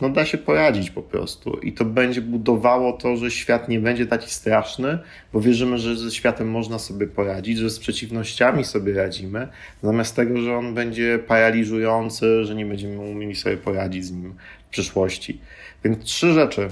no 0.00 0.08
da 0.08 0.24
się 0.24 0.38
poradzić 0.38 0.90
po 0.90 1.02
prostu. 1.02 1.58
I 1.58 1.72
to 1.72 1.84
będzie 1.84 2.20
budowało 2.20 2.92
to, 2.92 3.16
że 3.16 3.30
świat 3.30 3.68
nie 3.68 3.80
będzie 3.80 4.06
taki 4.06 4.30
straszny, 4.30 4.98
bo 5.32 5.40
wierzymy, 5.40 5.78
że 5.78 5.96
ze 5.96 6.10
światem 6.10 6.50
można 6.50 6.78
sobie 6.78 7.06
poradzić, 7.06 7.58
że 7.58 7.70
z 7.70 7.78
przeciwnościami 7.78 8.64
sobie 8.64 8.94
radzimy, 8.94 9.48
zamiast 9.82 10.16
tego, 10.16 10.40
że 10.40 10.56
on 10.56 10.74
będzie 10.74 11.18
paraliżujący, 11.18 12.44
że 12.44 12.54
nie 12.54 12.66
będziemy 12.66 12.98
umieli 12.98 13.34
sobie 13.34 13.56
poradzić 13.56 14.04
z 14.04 14.12
nim 14.12 14.34
w 14.68 14.70
przyszłości. 14.70 15.40
Więc 15.84 16.04
trzy 16.04 16.32
rzeczy, 16.32 16.68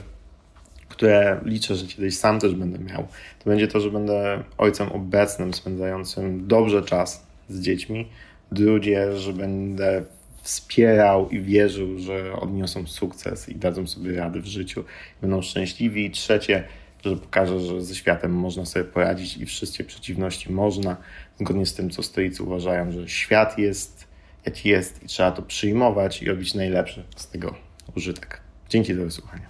które 0.89 1.41
liczę, 1.45 1.75
że 1.75 1.87
kiedyś 1.87 2.19
sam 2.19 2.41
też 2.41 2.55
będę 2.55 2.79
miał, 2.79 3.09
to 3.45 3.51
będzie 3.51 3.69
to, 3.69 3.81
że 3.81 3.91
będę 3.91 4.43
ojcem 4.59 4.89
obecnym, 4.89 5.55
spędzającym 5.55 6.47
dobrze 6.47 6.83
czas 6.83 7.27
z 7.49 7.61
dziećmi. 7.61 8.09
Drugie, 8.53 9.17
że 9.17 9.33
będę 9.33 10.05
wspierał 10.43 11.31
i 11.31 11.41
wierzył, 11.41 11.99
że 11.99 12.33
odniosą 12.33 12.87
sukces 12.87 13.49
i 13.49 13.55
dadzą 13.55 13.87
sobie 13.87 14.17
radę 14.17 14.41
w 14.41 14.47
życiu, 14.47 14.85
będą 15.21 15.43
szczęśliwi. 15.43 16.07
I 16.07 16.11
trzecie, 16.11 16.65
że 17.05 17.17
pokażę, 17.17 17.61
że 17.61 17.83
ze 17.83 17.95
światem 17.95 18.33
można 18.33 18.65
sobie 18.65 18.85
poradzić 18.85 19.37
i 19.37 19.47
wszystkie 19.47 19.85
przeciwności 19.85 20.53
można, 20.53 20.97
zgodnie 21.41 21.67
z 21.67 21.75
tym, 21.75 21.91
co 21.91 22.03
stoicy 22.03 22.43
uważają, 22.43 22.93
że 22.93 23.09
świat 23.09 23.59
jest 23.59 24.09
jaki 24.49 24.69
jest 24.69 25.03
i 25.03 25.07
trzeba 25.07 25.33
to 25.33 25.43
przyjmować 25.43 26.23
i 26.23 26.27
robić 26.27 26.55
najlepszy 26.55 27.05
z 27.17 27.29
tego 27.29 27.55
użytek. 27.97 28.41
Dzięki 28.69 28.95
za 28.95 29.03
wysłuchanie. 29.03 29.47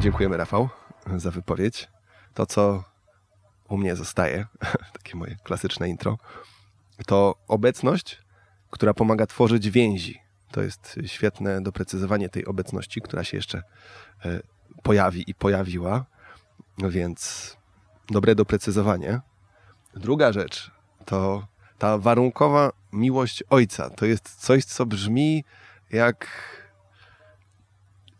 Dziękujemy, 0.00 0.36
Rafał, 0.36 0.68
za 1.18 1.30
wypowiedź. 1.30 1.88
To, 2.34 2.46
co 2.46 2.84
u 3.68 3.76
mnie 3.76 3.96
zostaje, 3.96 4.46
takie 4.98 5.16
moje 5.16 5.36
klasyczne 5.42 5.88
intro, 5.88 6.18
to 7.06 7.34
obecność, 7.48 8.22
która 8.70 8.94
pomaga 8.94 9.26
tworzyć 9.26 9.70
więzi. 9.70 10.20
To 10.50 10.62
jest 10.62 10.98
świetne 11.06 11.62
doprecyzowanie 11.62 12.28
tej 12.28 12.46
obecności, 12.46 13.00
która 13.00 13.24
się 13.24 13.36
jeszcze 13.36 13.62
e, 14.24 14.40
pojawi 14.82 15.30
i 15.30 15.34
pojawiła, 15.34 16.06
więc 16.78 17.56
dobre 18.10 18.34
doprecyzowanie. 18.34 19.20
Druga 19.94 20.32
rzecz 20.32 20.70
to 21.04 21.46
ta 21.78 21.98
warunkowa 21.98 22.72
miłość 22.92 23.44
ojca. 23.50 23.90
To 23.90 24.06
jest 24.06 24.34
coś, 24.36 24.64
co 24.64 24.86
brzmi 24.86 25.44
jak 25.90 26.26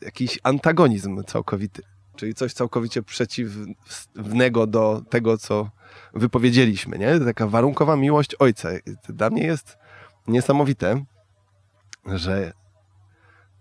jakiś 0.00 0.38
antagonizm 0.42 1.24
całkowity, 1.24 1.82
czyli 2.20 2.34
coś 2.34 2.52
całkowicie 2.52 3.02
przeciwnego 3.02 4.66
do 4.66 5.02
tego, 5.10 5.38
co 5.38 5.70
wypowiedzieliśmy, 6.14 6.98
nie? 6.98 7.20
Taka 7.20 7.46
warunkowa 7.46 7.96
miłość 7.96 8.34
ojca. 8.34 8.68
Dla 9.08 9.30
mnie 9.30 9.42
jest 9.42 9.78
niesamowite, 10.26 11.04
że, 12.06 12.52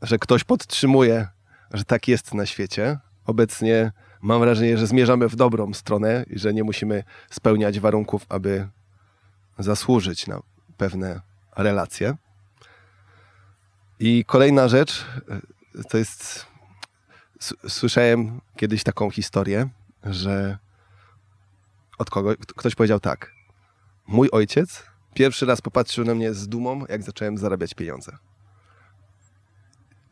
że 0.02 0.18
ktoś 0.18 0.44
podtrzymuje, 0.44 1.28
że 1.74 1.86
tak 1.86 2.08
jest 2.08 2.34
na 2.34 2.46
świecie. 2.46 3.00
Obecnie 3.26 3.92
mam 4.22 4.40
wrażenie, 4.40 4.78
że 4.78 4.88
zmierzamy 4.88 5.28
w 5.28 5.36
dobrą 5.36 5.74
stronę 5.74 6.26
i 6.28 6.40
że 6.40 6.54
nie 6.54 6.64
musimy 6.64 7.04
spełniać 7.30 7.80
warunków, 7.80 8.26
aby 8.30 8.68
zasłużyć 9.60 10.28
na 10.28 10.40
pewne 10.78 11.22
relacje. 11.56 12.16
I 14.00 14.26
kolejna 14.26 14.68
rzecz 14.68 15.06
to 15.90 15.98
jest. 15.98 16.49
Słyszałem 17.68 18.42
kiedyś 18.56 18.84
taką 18.84 19.12
historię, 19.12 19.70
że 20.04 20.58
od 21.98 22.10
kogo 22.10 22.34
ktoś 22.56 22.76
powiedział 22.76 23.00
tak. 23.00 23.32
Mój 24.08 24.30
ojciec 24.32 24.84
pierwszy 25.14 25.46
raz 25.46 25.62
popatrzył 25.62 26.06
na 26.06 26.16
mnie 26.16 26.34
z 26.34 26.48
dumą, 26.48 26.86
jak 26.90 27.04
zacząłem 27.04 27.38
zarabiać 27.38 27.74
pieniądze. 27.74 28.18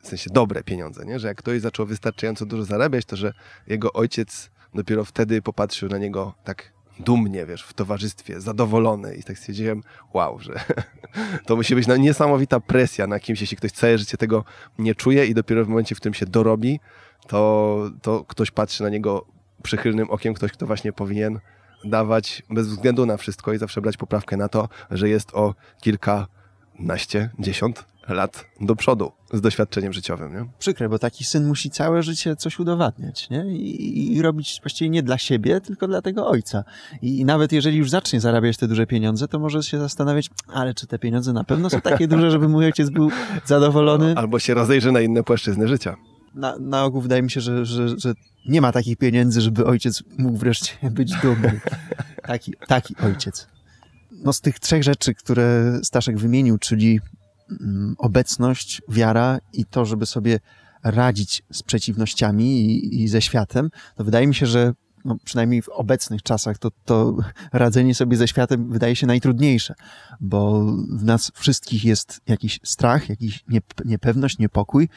W 0.03 0.07
sensie 0.07 0.29
dobre 0.33 0.63
pieniądze, 0.63 1.05
nie? 1.05 1.19
że 1.19 1.27
jak 1.27 1.37
ktoś 1.37 1.61
zaczął 1.61 1.85
wystarczająco 1.85 2.45
dużo 2.45 2.65
zarabiać, 2.65 3.05
to 3.05 3.15
że 3.15 3.33
jego 3.67 3.93
ojciec 3.93 4.49
dopiero 4.73 5.05
wtedy 5.05 5.41
popatrzył 5.41 5.89
na 5.89 5.97
niego 5.97 6.33
tak 6.43 6.73
dumnie, 6.99 7.45
wiesz, 7.45 7.63
w 7.63 7.73
towarzystwie, 7.73 8.41
zadowolony 8.41 9.15
i 9.15 9.23
tak 9.23 9.37
stwierdziłem, 9.37 9.83
wow, 10.13 10.39
że 10.39 10.53
to 11.45 11.55
musi 11.55 11.75
być 11.75 11.87
no, 11.87 11.97
niesamowita 11.97 12.59
presja 12.59 13.07
na 13.07 13.19
kimś, 13.19 13.41
jeśli 13.41 13.57
ktoś 13.57 13.71
całe 13.71 13.97
życie 13.97 14.17
tego 14.17 14.43
nie 14.79 14.95
czuje 14.95 15.25
i 15.25 15.33
dopiero 15.33 15.65
w 15.65 15.67
momencie, 15.67 15.95
w 15.95 15.97
którym 15.99 16.13
się 16.13 16.25
dorobi, 16.25 16.79
to, 17.27 17.81
to 18.01 18.23
ktoś 18.27 18.51
patrzy 18.51 18.83
na 18.83 18.89
niego 18.89 19.25
przychylnym 19.63 20.09
okiem, 20.09 20.33
ktoś, 20.33 20.51
kto 20.51 20.67
właśnie 20.67 20.93
powinien 20.93 21.39
dawać 21.85 22.43
bez 22.49 22.67
względu 22.67 23.05
na 23.05 23.17
wszystko 23.17 23.53
i 23.53 23.57
zawsze 23.57 23.81
brać 23.81 23.97
poprawkę 23.97 24.37
na 24.37 24.49
to, 24.49 24.69
że 24.91 25.09
jest 25.09 25.33
o 25.33 25.55
kilkanaście, 25.81 27.29
dziesiąt 27.39 27.85
lat 28.07 28.45
do 28.61 28.75
przodu 28.75 29.11
z 29.33 29.41
doświadczeniem 29.41 29.93
życiowym. 29.93 30.33
Nie? 30.33 30.45
Przykre, 30.59 30.89
bo 30.89 30.99
taki 30.99 31.23
syn 31.23 31.47
musi 31.47 31.69
całe 31.69 32.03
życie 32.03 32.35
coś 32.35 32.59
udowadniać 32.59 33.29
nie? 33.29 33.45
I, 33.45 34.15
i 34.15 34.21
robić 34.21 34.59
właściwie 34.63 34.89
nie 34.89 35.03
dla 35.03 35.17
siebie, 35.17 35.61
tylko 35.61 35.87
dla 35.87 36.01
tego 36.01 36.27
ojca. 36.27 36.63
I, 37.01 37.19
I, 37.19 37.25
nawet 37.25 37.51
jeżeli 37.51 37.77
już 37.77 37.89
zacznie 37.89 38.19
zarabiać 38.19 38.57
te 38.57 38.67
duże 38.67 38.87
pieniądze, 38.87 39.27
to 39.27 39.39
może 39.39 39.63
się 39.63 39.79
zastanawiać, 39.79 40.29
ale 40.47 40.73
czy 40.73 40.87
te 40.87 40.99
pieniądze 40.99 41.33
na 41.33 41.43
pewno 41.43 41.69
są 41.69 41.81
takie 41.81 42.07
duże, 42.07 42.31
żeby 42.31 42.49
mój 42.49 42.65
ojciec 42.65 42.89
był 42.89 43.11
zadowolony? 43.45 44.13
Albo 44.17 44.39
się 44.39 44.53
rozejrzy 44.53 44.91
na 44.91 45.01
inne 45.01 45.23
płaszczyzny 45.23 45.67
życia. 45.67 45.97
Na, 46.35 46.57
na 46.59 46.85
ogół 46.85 47.01
wydaje 47.01 47.21
mi 47.21 47.31
się, 47.31 47.41
że, 47.41 47.65
że, 47.65 47.99
że 47.99 48.13
nie 48.47 48.61
ma 48.61 48.71
takich 48.71 48.97
pieniędzy, 48.97 49.41
żeby 49.41 49.65
ojciec 49.65 50.03
mógł 50.17 50.37
wreszcie 50.37 50.91
być 50.91 51.13
dumny. 51.21 51.59
Taki, 52.23 52.53
taki 52.67 52.95
ojciec. 52.97 53.47
No 54.11 54.33
z 54.33 54.41
tych 54.41 54.59
trzech 54.59 54.83
rzeczy, 54.83 55.13
które 55.13 55.79
Staszek 55.83 56.17
wymienił, 56.17 56.57
czyli 56.57 56.99
Mm, 57.51 57.95
obecność, 57.97 58.81
wiara 58.89 59.39
i 59.53 59.65
to, 59.65 59.85
żeby 59.85 60.05
sobie 60.05 60.39
radzić 60.83 61.43
z 61.51 61.63
przeciwnościami 61.63 62.65
i, 62.65 63.03
i 63.03 63.07
ze 63.07 63.21
światem, 63.21 63.69
to 63.95 64.03
wydaje 64.03 64.27
mi 64.27 64.35
się, 64.35 64.45
że 64.45 64.73
no, 65.07 65.17
przynajmniej 65.23 65.61
w 65.61 65.69
obecnych 65.69 66.23
czasach 66.23 66.57
to, 66.57 66.71
to 66.85 67.15
radzenie 67.53 67.95
sobie 67.95 68.17
ze 68.17 68.27
światem 68.27 68.69
wydaje 68.69 68.95
się 68.95 69.07
najtrudniejsze, 69.07 69.73
bo 70.19 70.65
w 70.89 71.03
nas 71.03 71.31
wszystkich 71.35 71.85
jest 71.85 72.21
jakiś 72.27 72.59
strach, 72.63 73.09
jakiś 73.09 73.45
niepewność, 73.85 74.37
niepokój. 74.37 74.89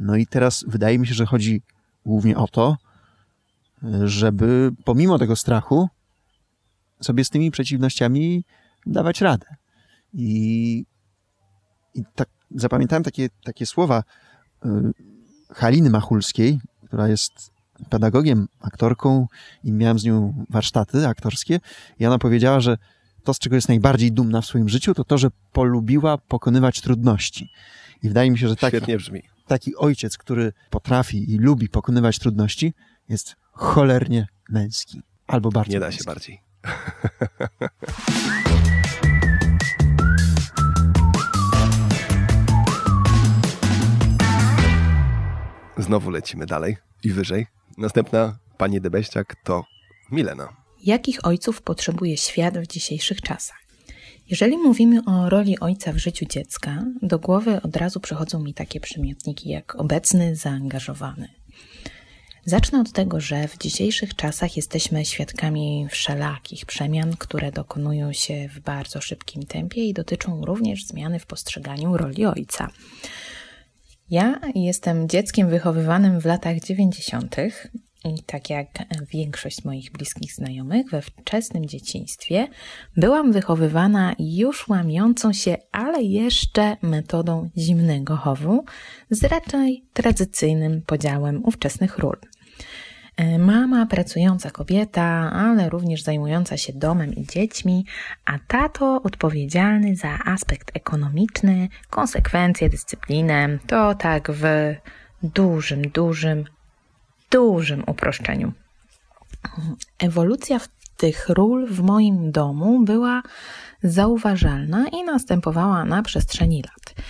No 0.00 0.16
i 0.16 0.26
teraz 0.26 0.64
wydaje 0.68 0.98
mi 0.98 1.06
się, 1.06 1.14
że 1.14 1.26
chodzi 1.26 1.62
głównie 2.06 2.36
o 2.36 2.48
to, 2.48 2.76
żeby 4.04 4.70
pomimo 4.84 5.18
tego 5.18 5.36
strachu 5.36 5.88
sobie 7.00 7.24
z 7.24 7.30
tymi 7.30 7.50
przeciwnościami 7.50 8.44
dawać 8.86 9.20
radę. 9.20 9.46
I 10.14 10.86
i 11.94 12.04
tak 12.14 12.28
zapamiętałem 12.50 13.02
takie, 13.02 13.28
takie 13.44 13.66
słowa 13.66 14.02
y, 14.66 14.68
Haliny 15.54 15.90
Machulskiej, 15.90 16.60
która 16.86 17.08
jest 17.08 17.50
pedagogiem, 17.90 18.48
aktorką 18.60 19.26
i 19.64 19.72
miałem 19.72 19.98
z 19.98 20.04
nią 20.04 20.44
warsztaty 20.50 21.06
aktorskie. 21.06 21.60
I 21.98 22.06
ona 22.06 22.18
powiedziała, 22.18 22.60
że 22.60 22.78
to, 23.24 23.34
z 23.34 23.38
czego 23.38 23.56
jest 23.56 23.68
najbardziej 23.68 24.12
dumna 24.12 24.40
w 24.40 24.46
swoim 24.46 24.68
życiu, 24.68 24.94
to 24.94 25.04
to, 25.04 25.18
że 25.18 25.28
polubiła 25.52 26.18
pokonywać 26.18 26.80
trudności. 26.80 27.50
I 28.02 28.08
wydaje 28.08 28.30
mi 28.30 28.38
się, 28.38 28.48
że 28.48 28.56
taki, 28.56 28.78
taki 29.46 29.76
ojciec, 29.76 30.18
który 30.18 30.52
potrafi 30.70 31.32
i 31.32 31.38
lubi 31.38 31.68
pokonywać 31.68 32.18
trudności, 32.18 32.74
jest 33.08 33.36
cholernie 33.52 34.26
męski. 34.48 35.02
Albo 35.26 35.50
bardzo 35.50 35.72
Nie 35.72 35.80
da 35.80 35.86
męski. 35.86 36.04
się 36.04 36.06
bardziej. 36.06 36.40
Znowu 45.78 46.10
lecimy 46.10 46.46
dalej 46.46 46.76
i 47.04 47.12
wyżej. 47.12 47.46
Następna 47.78 48.38
pani 48.58 48.80
Debeściak 48.80 49.36
to 49.44 49.64
Milena. 50.10 50.48
Jakich 50.84 51.26
ojców 51.26 51.62
potrzebuje 51.62 52.16
świat 52.16 52.58
w 52.58 52.66
dzisiejszych 52.66 53.20
czasach? 53.20 53.62
Jeżeli 54.30 54.58
mówimy 54.58 55.04
o 55.04 55.28
roli 55.28 55.60
ojca 55.60 55.92
w 55.92 55.96
życiu 55.96 56.26
dziecka, 56.26 56.84
do 57.02 57.18
głowy 57.18 57.62
od 57.62 57.76
razu 57.76 58.00
przychodzą 58.00 58.40
mi 58.40 58.54
takie 58.54 58.80
przymiotniki 58.80 59.48
jak 59.48 59.74
obecny, 59.74 60.36
zaangażowany. 60.36 61.28
Zacznę 62.44 62.80
od 62.80 62.92
tego, 62.92 63.20
że 63.20 63.48
w 63.48 63.58
dzisiejszych 63.58 64.16
czasach 64.16 64.56
jesteśmy 64.56 65.04
świadkami 65.04 65.86
wszelakich 65.90 66.66
przemian, 66.66 67.16
które 67.16 67.52
dokonują 67.52 68.12
się 68.12 68.48
w 68.48 68.60
bardzo 68.60 69.00
szybkim 69.00 69.42
tempie 69.42 69.84
i 69.84 69.94
dotyczą 69.94 70.44
również 70.44 70.86
zmiany 70.86 71.18
w 71.18 71.26
postrzeganiu 71.26 71.96
roli 71.96 72.26
ojca. 72.26 72.70
Ja 74.12 74.40
jestem 74.54 75.08
dzieckiem 75.08 75.48
wychowywanym 75.48 76.20
w 76.20 76.24
latach 76.24 76.60
90. 76.60 77.36
I 78.04 78.22
tak 78.26 78.50
jak 78.50 78.68
większość 79.10 79.64
moich 79.64 79.92
bliskich 79.92 80.32
znajomych, 80.32 80.90
we 80.90 81.02
wczesnym 81.02 81.66
dzieciństwie 81.66 82.48
byłam 82.96 83.32
wychowywana 83.32 84.14
już 84.18 84.68
łamiącą 84.68 85.32
się, 85.32 85.56
ale 85.70 86.02
jeszcze 86.02 86.76
metodą 86.82 87.50
zimnego 87.58 88.16
chowu, 88.16 88.64
z 89.10 89.24
raczej 89.24 89.84
tradycyjnym 89.92 90.82
podziałem 90.86 91.44
ówczesnych 91.44 91.98
ról. 91.98 92.16
E, 93.16 93.38
mama, 93.38 93.86
pracująca 93.86 94.50
kobieta, 94.50 95.30
ale 95.32 95.68
również 95.68 96.02
zajmująca 96.02 96.56
się 96.56 96.72
domem 96.72 97.14
i 97.14 97.26
dziećmi, 97.26 97.86
a 98.24 98.38
tato 98.48 99.02
odpowiedzialny 99.02 99.96
za 99.96 100.18
aspekt 100.24 100.70
ekonomiczny, 100.74 101.68
konsekwencje, 101.90 102.70
dyscyplinę. 102.70 103.58
To 103.66 103.94
tak 103.94 104.30
w 104.30 104.44
dużym, 105.22 105.82
dużym, 105.82 106.44
dużym 107.30 107.84
uproszczeniu. 107.86 108.52
Ewolucja 109.98 110.58
w 110.58 110.68
tych 110.96 111.28
ról 111.28 111.66
w 111.66 111.80
moim 111.80 112.32
domu 112.32 112.84
była 112.84 113.22
zauważalna 113.82 114.86
i 114.88 115.04
następowała 115.04 115.84
na 115.84 116.02
przestrzeni 116.02 116.62
lat. 116.62 117.06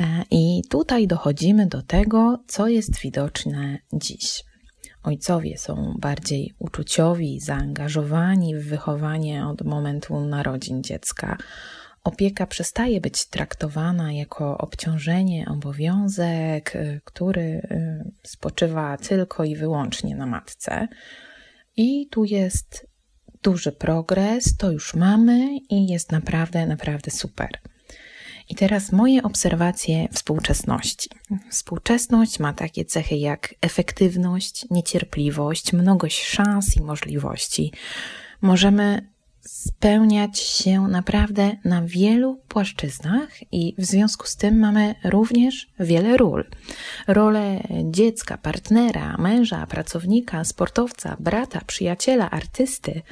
E, 0.00 0.24
I 0.30 0.62
tutaj 0.70 1.06
dochodzimy 1.06 1.66
do 1.66 1.82
tego, 1.82 2.38
co 2.46 2.68
jest 2.68 3.00
widoczne 3.00 3.78
dziś. 3.92 4.44
Ojcowie 5.06 5.58
są 5.58 5.94
bardziej 5.98 6.54
uczuciowi, 6.58 7.40
zaangażowani 7.40 8.56
w 8.56 8.68
wychowanie 8.68 9.46
od 9.46 9.62
momentu 9.62 10.20
narodzin 10.20 10.82
dziecka. 10.82 11.36
Opieka 12.04 12.46
przestaje 12.46 13.00
być 13.00 13.26
traktowana 13.26 14.12
jako 14.12 14.58
obciążenie, 14.58 15.46
obowiązek, 15.48 16.72
który 17.04 17.40
y, 17.42 18.12
spoczywa 18.22 18.96
tylko 18.96 19.44
i 19.44 19.56
wyłącznie 19.56 20.16
na 20.16 20.26
matce. 20.26 20.88
I 21.76 22.08
tu 22.10 22.24
jest 22.24 22.86
duży 23.42 23.72
progres, 23.72 24.56
to 24.56 24.72
już 24.72 24.94
mamy 24.94 25.58
i 25.70 25.86
jest 25.86 26.12
naprawdę, 26.12 26.66
naprawdę 26.66 27.10
super. 27.10 27.48
I 28.48 28.54
teraz 28.54 28.92
moje 28.92 29.22
obserwacje 29.22 30.08
współczesności. 30.12 31.10
Współczesność 31.50 32.38
ma 32.38 32.52
takie 32.52 32.84
cechy 32.84 33.16
jak 33.16 33.54
efektywność, 33.60 34.66
niecierpliwość, 34.70 35.72
mnogość 35.72 36.24
szans 36.24 36.76
i 36.76 36.82
możliwości. 36.82 37.72
Możemy 38.40 39.16
spełniać 39.48 40.38
się 40.38 40.88
naprawdę 40.88 41.56
na 41.64 41.82
wielu 41.82 42.36
płaszczyznach 42.48 43.28
i 43.52 43.74
w 43.78 43.84
związku 43.84 44.26
z 44.26 44.36
tym 44.36 44.58
mamy 44.58 44.94
również 45.04 45.66
wiele 45.80 46.16
ról. 46.16 46.44
Rolę 47.06 47.60
dziecka, 47.84 48.38
partnera, 48.38 49.16
męża, 49.18 49.66
pracownika, 49.66 50.44
sportowca, 50.44 51.16
brata, 51.20 51.60
przyjaciela, 51.66 52.30
artysty. 52.30 53.02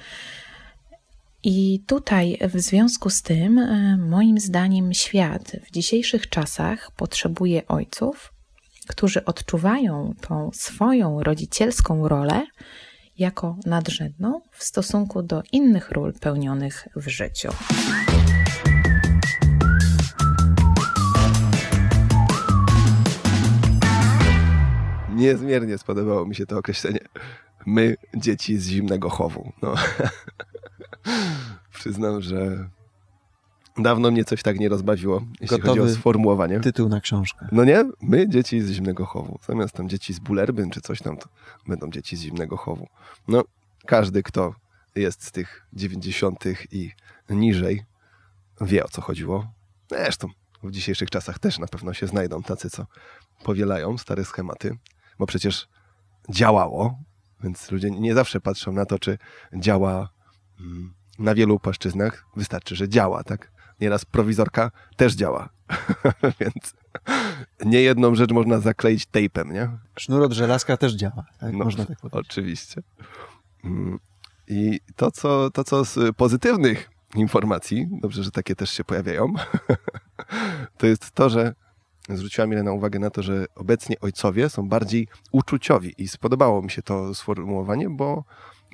I 1.47 1.85
tutaj 1.87 2.39
w 2.55 2.61
związku 2.61 3.11
z 3.11 3.23
tym, 3.23 3.59
e, 3.59 3.97
moim 3.97 4.41
zdaniem, 4.41 4.95
świat 4.95 5.53
w 5.67 5.71
dzisiejszych 5.71 6.29
czasach 6.29 6.91
potrzebuje 6.97 7.67
ojców, 7.67 8.33
którzy 8.89 9.25
odczuwają 9.25 10.15
tą 10.21 10.51
swoją 10.55 11.23
rodzicielską 11.23 12.09
rolę 12.09 12.47
jako 13.19 13.57
nadrzędną 13.67 14.41
w 14.53 14.65
stosunku 14.65 15.23
do 15.23 15.43
innych 15.53 15.91
ról 15.91 16.13
pełnionych 16.21 16.89
w 16.97 17.09
życiu. 17.09 17.49
Niezmiernie 25.15 25.79
spodobało 25.79 26.27
mi 26.27 26.35
się 26.35 26.47
to 26.47 26.59
określenie. 26.59 27.01
My, 27.67 27.97
dzieci 28.17 28.59
z 28.59 28.69
zimnego 28.69 29.11
chowu. 29.11 29.53
No. 29.63 29.75
Przyznam, 31.75 32.20
że 32.20 32.68
dawno 33.79 34.11
mnie 34.11 34.25
coś 34.25 34.42
tak 34.42 34.59
nie 34.59 34.68
rozbawiło, 34.68 35.23
jeśli 35.40 35.57
Gotowy 35.57 35.81
chodzi 35.81 35.92
o 35.92 35.94
sformułowanie. 35.94 36.61
Tytuł 36.61 36.88
na 36.88 37.01
książkę. 37.01 37.49
No 37.53 37.64
nie? 37.64 37.85
My, 38.03 38.29
dzieci 38.29 38.62
z 38.62 38.70
zimnego 38.70 39.07
chowu. 39.07 39.38
Zamiast 39.47 39.75
tam 39.75 39.88
dzieci 39.88 40.14
z 40.14 40.18
Bulerbyn 40.18 40.70
czy 40.70 40.81
coś 40.81 41.03
tam, 41.03 41.16
to 41.16 41.29
będą 41.66 41.90
dzieci 41.90 42.16
z 42.16 42.20
zimnego 42.20 42.57
chowu. 42.57 42.88
No, 43.29 43.44
każdy, 43.87 44.23
kto 44.23 44.55
jest 44.94 45.25
z 45.25 45.33
tych 45.33 45.66
90. 45.73 46.44
i 46.70 46.90
niżej, 47.31 47.85
wie 48.61 48.85
o 48.85 48.88
co 48.88 49.03
chodziło. 49.03 49.47
Zresztą 49.90 50.29
w 50.62 50.70
dzisiejszych 50.70 51.11
czasach 51.11 51.38
też 51.38 51.59
na 51.59 51.66
pewno 51.66 51.94
się 51.94 52.07
znajdą 52.07 52.42
tacy, 52.42 52.70
co 52.70 52.87
powielają 53.44 53.99
stare 53.99 54.25
schematy, 54.25 54.77
bo 55.18 55.27
przecież 55.27 55.68
działało, 56.31 56.99
więc 57.42 57.70
ludzie 57.70 57.90
nie 57.90 58.14
zawsze 58.14 58.40
patrzą 58.40 58.73
na 58.73 58.87
to, 58.87 58.99
czy 58.99 59.18
działa 59.55 60.09
na 61.19 61.35
wielu 61.35 61.59
płaszczyznach. 61.59 62.25
Wystarczy, 62.37 62.77
że 62.77 62.88
działa, 62.88 63.25
tak? 63.25 63.53
Nieraz 63.81 64.05
prowizorka 64.05 64.71
też 64.97 65.14
działa, 65.14 65.49
więc 66.40 66.75
nie 67.64 67.81
jedną 67.83 68.14
rzecz 68.14 68.31
można 68.31 68.59
zakleić 68.61 69.07
tejpem, 69.07 69.53
nie? 69.53 69.71
Sznur 69.99 70.23
od 70.23 70.33
żelazka 70.33 70.77
też 70.77 70.93
działa. 70.93 71.25
Tak? 71.40 71.53
No, 71.53 71.64
Można 71.64 71.85
tak 71.85 72.01
powiedzieć. 72.01 72.31
Oczywiście. 72.31 72.83
Mm, 73.64 73.99
I 74.49 74.81
to 74.97 75.11
co, 75.11 75.51
to, 75.51 75.64
co 75.64 75.85
z 75.85 76.17
pozytywnych 76.17 76.90
informacji, 77.14 77.88
dobrze, 78.03 78.23
że 78.23 78.31
takie 78.31 78.55
też 78.55 78.71
się 78.71 78.85
pojawiają, 78.85 79.33
to 80.79 80.87
jest 80.87 81.11
to, 81.11 81.31
że 81.31 81.55
zwróciła 82.09 82.47
mi 82.47 82.57
na 82.57 82.73
uwagę 82.73 82.99
na 82.99 83.11
to, 83.11 83.23
że 83.23 83.47
obecnie 83.55 84.01
ojcowie 84.01 84.49
są 84.49 84.69
bardziej 84.69 85.09
uczuciowi 85.33 85.95
i 85.99 86.09
spodobało 86.09 86.62
mi 86.62 86.71
się 86.71 86.83
to 86.83 87.14
sformułowanie, 87.14 87.90
bo 87.90 88.25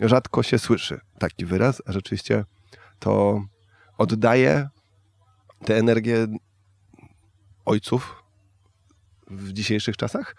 rzadko 0.01 0.43
się 0.43 0.59
słyszy 0.59 1.01
taki 1.19 1.47
wyraz, 1.47 1.83
a 1.87 1.93
rzeczywiście 1.93 2.45
to 2.99 3.43
oddaje 3.99 4.69
tę 5.65 5.77
energię 5.77 6.27
ojców 7.65 8.23
w 9.31 9.53
dzisiejszych 9.53 9.97
czasach, 9.97 10.37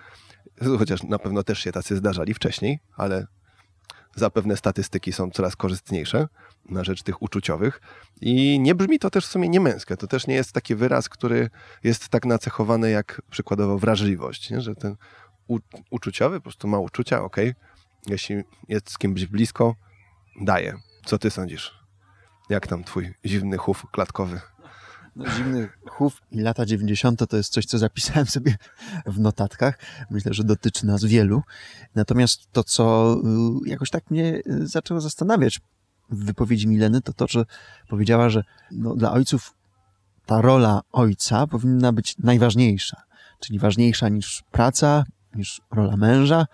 chociaż 0.79 1.03
na 1.03 1.19
pewno 1.19 1.43
też 1.43 1.59
się 1.59 1.71
tacy 1.71 1.95
zdarzali 1.95 2.33
wcześniej, 2.33 2.79
ale 2.95 3.27
zapewne 4.15 4.57
statystyki 4.57 5.11
są 5.11 5.31
coraz 5.31 5.55
korzystniejsze 5.55 6.27
na 6.69 6.83
rzecz 6.83 7.03
tych 7.03 7.21
uczuciowych 7.21 7.81
i 8.21 8.59
nie 8.59 8.75
brzmi 8.75 8.99
to 8.99 9.09
też 9.09 9.25
w 9.25 9.29
sumie 9.29 9.49
niemęskie. 9.49 9.97
To 9.97 10.07
też 10.07 10.27
nie 10.27 10.35
jest 10.35 10.51
taki 10.51 10.75
wyraz, 10.75 11.09
który 11.09 11.49
jest 11.83 12.09
tak 12.09 12.25
nacechowany 12.25 12.91
jak 12.91 13.21
przykładowo 13.31 13.77
wrażliwość, 13.77 14.49
nie? 14.49 14.61
że 14.61 14.75
ten 14.75 14.95
u, 15.47 15.59
uczuciowy 15.89 16.35
po 16.35 16.43
prostu 16.43 16.67
ma 16.67 16.79
uczucia, 16.79 17.23
ok, 17.23 17.37
jeśli 18.07 18.43
jest 18.67 18.91
z 18.91 18.97
kimś 18.97 19.25
blisko, 19.25 19.75
daje. 20.41 20.75
Co 21.05 21.17
ty 21.17 21.29
sądzisz? 21.29 21.81
Jak 22.49 22.67
tam 22.67 22.83
twój 22.83 23.13
zimny 23.25 23.57
chów 23.57 23.85
klatkowy? 23.91 24.41
No, 25.15 25.29
zimny 25.29 25.69
chów 25.89 26.21
i 26.31 26.39
lata 26.39 26.65
90. 26.65 27.29
to 27.29 27.37
jest 27.37 27.53
coś, 27.53 27.65
co 27.65 27.77
zapisałem 27.77 28.25
sobie 28.25 28.55
w 29.05 29.19
notatkach. 29.19 29.79
Myślę, 30.09 30.33
że 30.33 30.43
dotyczy 30.43 30.85
nas 30.85 31.03
wielu. 31.03 31.41
Natomiast 31.95 32.51
to, 32.51 32.63
co 32.63 33.15
y, 33.65 33.69
jakoś 33.69 33.89
tak 33.89 34.11
mnie 34.11 34.41
y, 34.47 34.67
zaczęło 34.67 35.01
zastanawiać 35.01 35.59
w 36.09 36.25
wypowiedzi 36.25 36.67
Mileny, 36.67 37.01
to 37.01 37.13
to, 37.13 37.27
że 37.27 37.45
powiedziała, 37.89 38.29
że 38.29 38.43
no, 38.71 38.95
dla 38.95 39.11
ojców 39.11 39.53
ta 40.25 40.41
rola 40.41 40.81
ojca 40.91 41.47
powinna 41.47 41.93
być 41.93 42.17
najważniejsza. 42.17 43.01
Czyli 43.39 43.59
ważniejsza 43.59 44.09
niż 44.09 44.43
praca, 44.51 45.03
niż 45.35 45.61
rola 45.71 45.97
męża, 45.97 46.45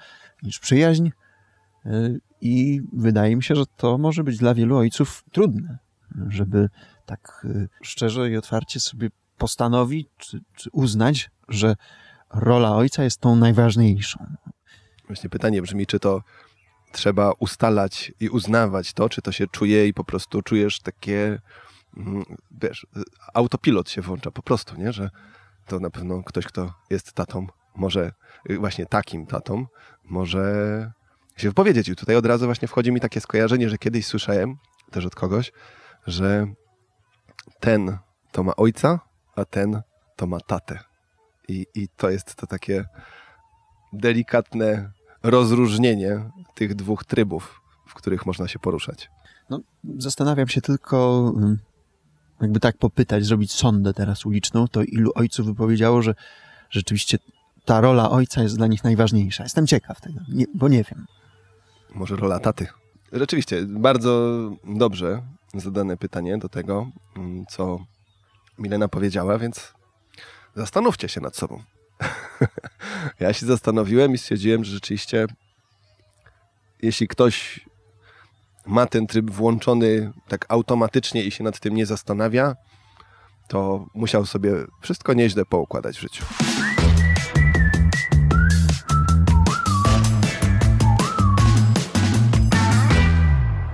niż 0.43 0.59
przyjaźń. 0.59 1.09
I 2.41 2.81
wydaje 2.93 3.35
mi 3.35 3.43
się, 3.43 3.55
że 3.55 3.65
to 3.77 3.97
może 3.97 4.23
być 4.23 4.37
dla 4.37 4.53
wielu 4.53 4.77
ojców 4.77 5.23
trudne, 5.31 5.77
żeby 6.27 6.69
tak 7.05 7.45
y, 7.45 7.69
szczerze 7.81 8.29
i 8.29 8.37
otwarcie 8.37 8.79
sobie 8.79 9.09
postanowić, 9.37 10.07
czy, 10.17 10.39
czy 10.55 10.69
uznać, 10.71 11.29
że 11.47 11.75
rola 12.29 12.75
ojca 12.75 13.03
jest 13.03 13.21
tą 13.21 13.35
najważniejszą. 13.35 14.25
Właśnie 15.07 15.29
pytanie 15.29 15.61
brzmi, 15.61 15.87
czy 15.87 15.99
to 15.99 16.21
trzeba 16.91 17.31
ustalać 17.39 18.11
i 18.19 18.29
uznawać 18.29 18.93
to, 18.93 19.09
czy 19.09 19.21
to 19.21 19.31
się 19.31 19.47
czuje 19.47 19.87
i 19.87 19.93
po 19.93 20.03
prostu 20.03 20.41
czujesz 20.41 20.79
takie, 20.79 21.39
mm, 21.97 22.23
wiesz, 22.61 22.87
autopilot 23.33 23.89
się 23.89 24.01
włącza 24.01 24.31
po 24.31 24.41
prostu, 24.41 24.75
nie? 24.75 24.93
Że 24.93 25.09
to 25.65 25.79
na 25.79 25.89
pewno 25.89 26.23
ktoś, 26.23 26.45
kto 26.45 26.73
jest 26.89 27.13
tatą, 27.13 27.47
może 27.75 28.11
y, 28.49 28.57
właśnie 28.57 28.85
takim 28.85 29.25
tatą, 29.25 29.65
może 30.03 30.91
się 31.37 31.47
wypowiedzieć. 31.47 31.89
I 31.89 31.95
tutaj 31.95 32.15
od 32.15 32.25
razu 32.25 32.45
właśnie 32.45 32.67
wchodzi 32.67 32.91
mi 32.91 32.99
takie 32.99 33.21
skojarzenie, 33.21 33.69
że 33.69 33.77
kiedyś 33.77 34.05
słyszałem 34.05 34.55
też 34.91 35.05
od 35.05 35.15
kogoś, 35.15 35.51
że 36.07 36.47
ten 37.59 37.97
to 38.31 38.43
ma 38.43 38.55
ojca, 38.55 38.99
a 39.35 39.45
ten 39.45 39.81
to 40.15 40.27
ma 40.27 40.39
tatę. 40.39 40.79
I, 41.47 41.65
i 41.75 41.87
to 41.97 42.09
jest 42.09 42.35
to 42.35 42.47
takie 42.47 42.85
delikatne 43.93 44.91
rozróżnienie 45.23 46.29
tych 46.55 46.75
dwóch 46.75 47.05
trybów, 47.05 47.61
w 47.87 47.93
których 47.93 48.25
można 48.25 48.47
się 48.47 48.59
poruszać. 48.59 49.09
No, 49.49 49.59
zastanawiam 49.97 50.47
się 50.47 50.61
tylko, 50.61 51.31
ym, 51.37 51.59
jakby 52.41 52.59
tak 52.59 52.77
popytać, 52.77 53.25
zrobić 53.25 53.51
sondę 53.51 53.93
teraz 53.93 54.25
uliczną, 54.25 54.67
to 54.67 54.83
ilu 54.83 55.11
ojców 55.15 55.45
wypowiedziało, 55.45 56.01
że 56.01 56.15
rzeczywiście 56.69 57.17
ta 57.65 57.81
rola 57.81 58.09
ojca 58.09 58.43
jest 58.43 58.57
dla 58.57 58.67
nich 58.67 58.83
najważniejsza. 58.83 59.43
Jestem 59.43 59.67
ciekaw 59.67 60.01
tego, 60.01 60.19
nie, 60.29 60.45
bo 60.55 60.67
nie 60.67 60.83
wiem. 60.83 61.05
Może 61.97 62.15
rola 62.15 62.39
taty. 62.39 62.67
Rzeczywiście, 63.11 63.61
bardzo 63.67 64.39
dobrze 64.63 65.21
zadane 65.53 65.97
pytanie 65.97 66.37
do 66.37 66.49
tego, 66.49 66.91
mm, 67.15 67.45
co 67.45 67.79
Milena 68.57 68.87
powiedziała, 68.87 69.37
więc 69.37 69.73
zastanówcie 70.55 71.09
się 71.09 71.21
nad 71.21 71.35
sobą. 71.35 71.63
ja 73.19 73.33
się 73.33 73.45
zastanowiłem 73.45 74.13
i 74.13 74.17
stwierdziłem, 74.17 74.63
że 74.63 74.71
rzeczywiście 74.71 75.27
jeśli 76.81 77.07
ktoś 77.07 77.65
ma 78.65 78.85
ten 78.85 79.07
tryb 79.07 79.31
włączony 79.31 80.13
tak 80.27 80.45
automatycznie 80.49 81.23
i 81.23 81.31
się 81.31 81.43
nad 81.43 81.59
tym 81.59 81.75
nie 81.75 81.85
zastanawia, 81.85 82.55
to 83.47 83.85
musiał 83.93 84.25
sobie 84.25 84.53
wszystko 84.81 85.13
nieźle 85.13 85.45
poukładać 85.45 85.97
w 85.97 86.01
życiu. 86.01 86.25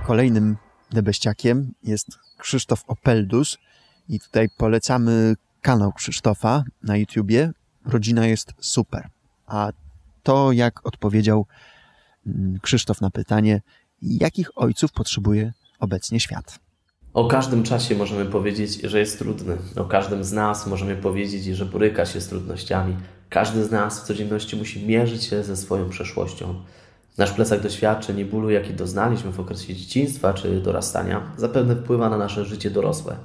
Kolejnym 0.06 0.56
debeściakiem 0.92 1.72
jest 1.82 2.08
Krzysztof 2.38 2.84
Opeldus 2.86 3.58
i 4.08 4.20
tutaj 4.20 4.48
polecamy 4.56 5.34
kanał 5.62 5.92
Krzysztofa 5.92 6.64
na 6.82 6.96
YouTubie. 6.96 7.52
Rodzina 7.86 8.26
jest 8.26 8.52
super. 8.60 9.08
A 9.46 9.72
to, 10.22 10.52
jak 10.52 10.86
odpowiedział 10.86 11.46
mm, 12.26 12.58
Krzysztof 12.62 13.00
na 13.00 13.10
pytanie, 13.10 13.62
jakich 14.02 14.58
ojców 14.58 14.92
potrzebuje 14.92 15.52
obecnie 15.80 16.20
świat. 16.20 16.58
O 17.14 17.28
każdym 17.28 17.62
czasie 17.62 17.94
możemy 17.94 18.26
powiedzieć, 18.26 18.80
że 18.80 18.98
jest 18.98 19.18
trudny. 19.18 19.56
O 19.76 19.84
każdym 19.84 20.24
z 20.24 20.32
nas 20.32 20.66
możemy 20.66 20.96
powiedzieć, 20.96 21.44
że 21.44 21.66
boryka 21.66 22.06
się 22.06 22.20
z 22.20 22.28
trudnościami. 22.28 22.96
Każdy 23.28 23.64
z 23.64 23.70
nas 23.70 24.00
w 24.00 24.06
codzienności 24.06 24.56
musi 24.56 24.86
mierzyć 24.86 25.24
się 25.24 25.44
ze 25.44 25.56
swoją 25.56 25.88
przeszłością. 25.88 26.64
Nasz 27.18 27.32
plecak 27.32 27.60
doświadczeń 27.60 28.18
i 28.18 28.24
bólu, 28.24 28.50
jaki 28.50 28.74
doznaliśmy 28.74 29.32
w 29.32 29.40
okresie 29.40 29.74
dzieciństwa 29.74 30.34
czy 30.34 30.60
dorastania, 30.60 31.32
zapewne 31.36 31.76
wpływa 31.76 32.08
na 32.08 32.18
nasze 32.18 32.44
życie 32.44 32.70
dorosłe. 32.70 33.16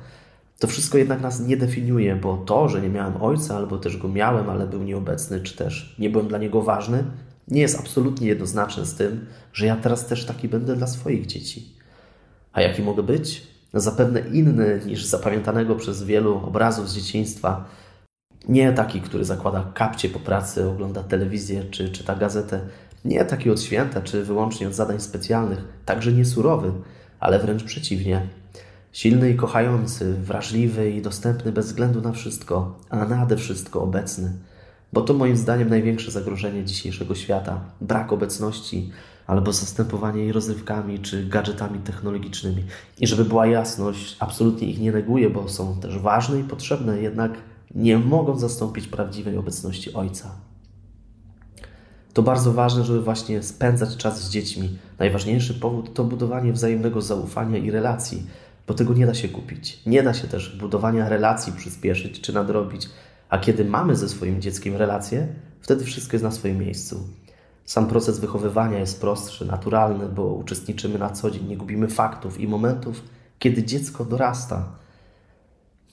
To 0.60 0.67
wszystko 0.67 0.97
jednak 0.97 1.21
nas 1.21 1.39
nie 1.39 1.58
definiuje, 1.58 2.15
bo 2.15 2.38
to, 2.38 2.69
że 2.69 2.82
nie 2.82 2.89
miałem 2.89 3.21
ojca, 3.21 3.56
albo 3.56 3.78
też 3.78 3.97
go 3.97 4.08
miałem, 4.08 4.49
ale 4.49 4.67
był 4.67 4.84
nieobecny, 4.84 5.41
czy 5.41 5.58
też 5.58 5.95
nie 5.99 6.10
byłem 6.10 6.28
dla 6.28 6.38
niego 6.38 6.62
ważny, 6.62 7.04
nie 7.47 7.62
jest 7.62 7.80
absolutnie 7.80 8.28
jednoznaczne 8.28 8.86
z 8.86 8.95
tym, 8.95 9.25
że 9.54 9.65
ja 9.65 9.75
teraz 9.75 10.06
też 10.06 10.25
taki 10.25 10.49
będę 10.49 10.75
dla 10.75 10.88
swoich 10.88 11.25
dzieci. 11.25 11.73
A 12.54 12.62
jaki 12.62 12.82
mogę 12.82 13.04
być? 13.04 13.47
No 13.73 13.80
zapewne 13.80 14.19
inny 14.19 14.82
niż 14.86 15.06
zapamiętanego 15.06 15.75
przez 15.75 16.04
wielu 16.04 16.38
obrazów 16.38 16.89
z 16.89 16.95
dzieciństwa. 16.95 17.65
Nie 18.47 18.73
taki, 18.73 19.02
który 19.02 19.25
zakłada 19.25 19.71
kapcie 19.73 20.10
po 20.10 20.19
pracy, 20.19 20.69
ogląda 20.69 21.04
telewizję 21.04 21.63
czy 21.71 21.89
czyta 21.89 22.15
gazetę. 22.15 22.60
Nie 23.05 23.25
taki 23.25 23.49
od 23.49 23.62
święta 23.62 24.01
czy 24.01 24.23
wyłącznie 24.23 24.67
od 24.67 24.73
zadań 24.73 24.99
specjalnych. 24.99 25.59
Także 25.85 26.12
nie 26.12 26.25
surowy, 26.25 26.71
ale 27.19 27.39
wręcz 27.39 27.63
przeciwnie. 27.63 28.27
Silny 28.91 29.29
i 29.29 29.35
kochający, 29.35 30.13
wrażliwy 30.13 30.91
i 30.91 31.01
dostępny 31.01 31.51
bez 31.51 31.65
względu 31.65 32.01
na 32.01 32.12
wszystko, 32.12 32.77
a 32.89 33.05
nade 33.05 33.38
wszystko 33.38 33.81
obecny. 33.81 34.31
Bo 34.93 35.01
to 35.01 35.13
moim 35.13 35.38
zdaniem 35.38 35.69
największe 35.69 36.12
zagrożenie 36.12 36.65
dzisiejszego 36.65 37.15
świata. 37.15 37.62
Brak 37.81 38.13
obecności 38.13 38.91
albo 39.27 39.53
zastępowanie 39.53 40.21
jej 40.21 40.31
rozrywkami 40.31 40.99
czy 40.99 41.25
gadżetami 41.25 41.79
technologicznymi. 41.79 42.63
I 42.99 43.07
żeby 43.07 43.25
była 43.25 43.47
jasność, 43.47 44.17
absolutnie 44.19 44.67
ich 44.69 44.79
nie 44.79 44.91
neguję, 44.91 45.29
bo 45.29 45.49
są 45.49 45.79
też 45.79 45.99
ważne 45.99 46.39
i 46.39 46.43
potrzebne, 46.43 47.01
jednak 47.01 47.31
nie 47.75 47.97
mogą 47.97 48.39
zastąpić 48.39 48.88
prawdziwej 48.88 49.38
obecności 49.38 49.93
Ojca. 49.93 50.48
To 52.13 52.24
bardzo 52.24 52.54
ważne, 52.54 52.84
żeby 52.84 53.02
właśnie 53.02 53.43
spędzać 53.43 53.98
czas 53.98 54.24
z 54.24 54.30
dziećmi. 54.30 54.78
Najważniejszy 55.00 55.54
powód 55.54 55.93
to 55.93 56.04
budowanie 56.04 56.54
wzajemnego 56.54 57.02
zaufania 57.02 57.58
i 57.58 57.72
relacji, 57.72 58.28
bo 58.67 58.74
tego 58.74 58.93
nie 58.93 59.06
da 59.06 59.13
się 59.13 59.30
kupić. 59.30 59.86
Nie 59.86 60.04
da 60.04 60.13
się 60.13 60.28
też 60.28 60.58
budowania 60.58 61.10
relacji 61.10 61.54
przyspieszyć 61.54 62.22
czy 62.22 62.34
nadrobić. 62.34 62.89
A 63.30 63.38
kiedy 63.38 63.65
mamy 63.65 63.95
ze 63.95 64.10
swoim 64.10 64.41
dzieckiem 64.41 64.76
relacje, 64.76 65.28
wtedy 65.62 65.86
wszystko 65.86 66.15
jest 66.15 66.24
na 66.24 66.32
swoim 66.32 66.58
miejscu. 66.58 67.00
Sam 67.65 67.88
proces 67.88 68.19
wychowywania 68.19 68.80
jest 68.80 69.02
prostszy, 69.02 69.45
naturalny, 69.45 70.10
bo 70.10 70.26
uczestniczymy 70.26 71.00
na 71.00 71.10
co 71.10 71.32
dzień, 71.32 71.48
nie 71.48 71.58
gubimy 71.58 71.88
faktów 71.88 72.39
i 72.39 72.48
momentów, 72.48 73.04
kiedy 73.39 73.63
dziecko 73.63 74.06
dorasta. 74.06 74.65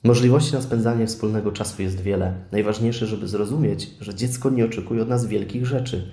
Możliwości 0.04 0.54
na 0.54 0.62
spędzanie 0.62 1.06
wspólnego 1.06 1.52
czasu 1.52 1.82
jest 1.82 2.00
wiele. 2.00 2.35
Najważniejsze, 2.52 3.06
żeby 3.06 3.28
zrozumieć, 3.28 3.90
że 4.00 4.14
dziecko 4.14 4.50
nie 4.50 4.64
oczekuje 4.64 5.02
od 5.02 5.09
nas 5.09 5.26
wielkich 5.26 5.66
rzeczy, 5.66 6.12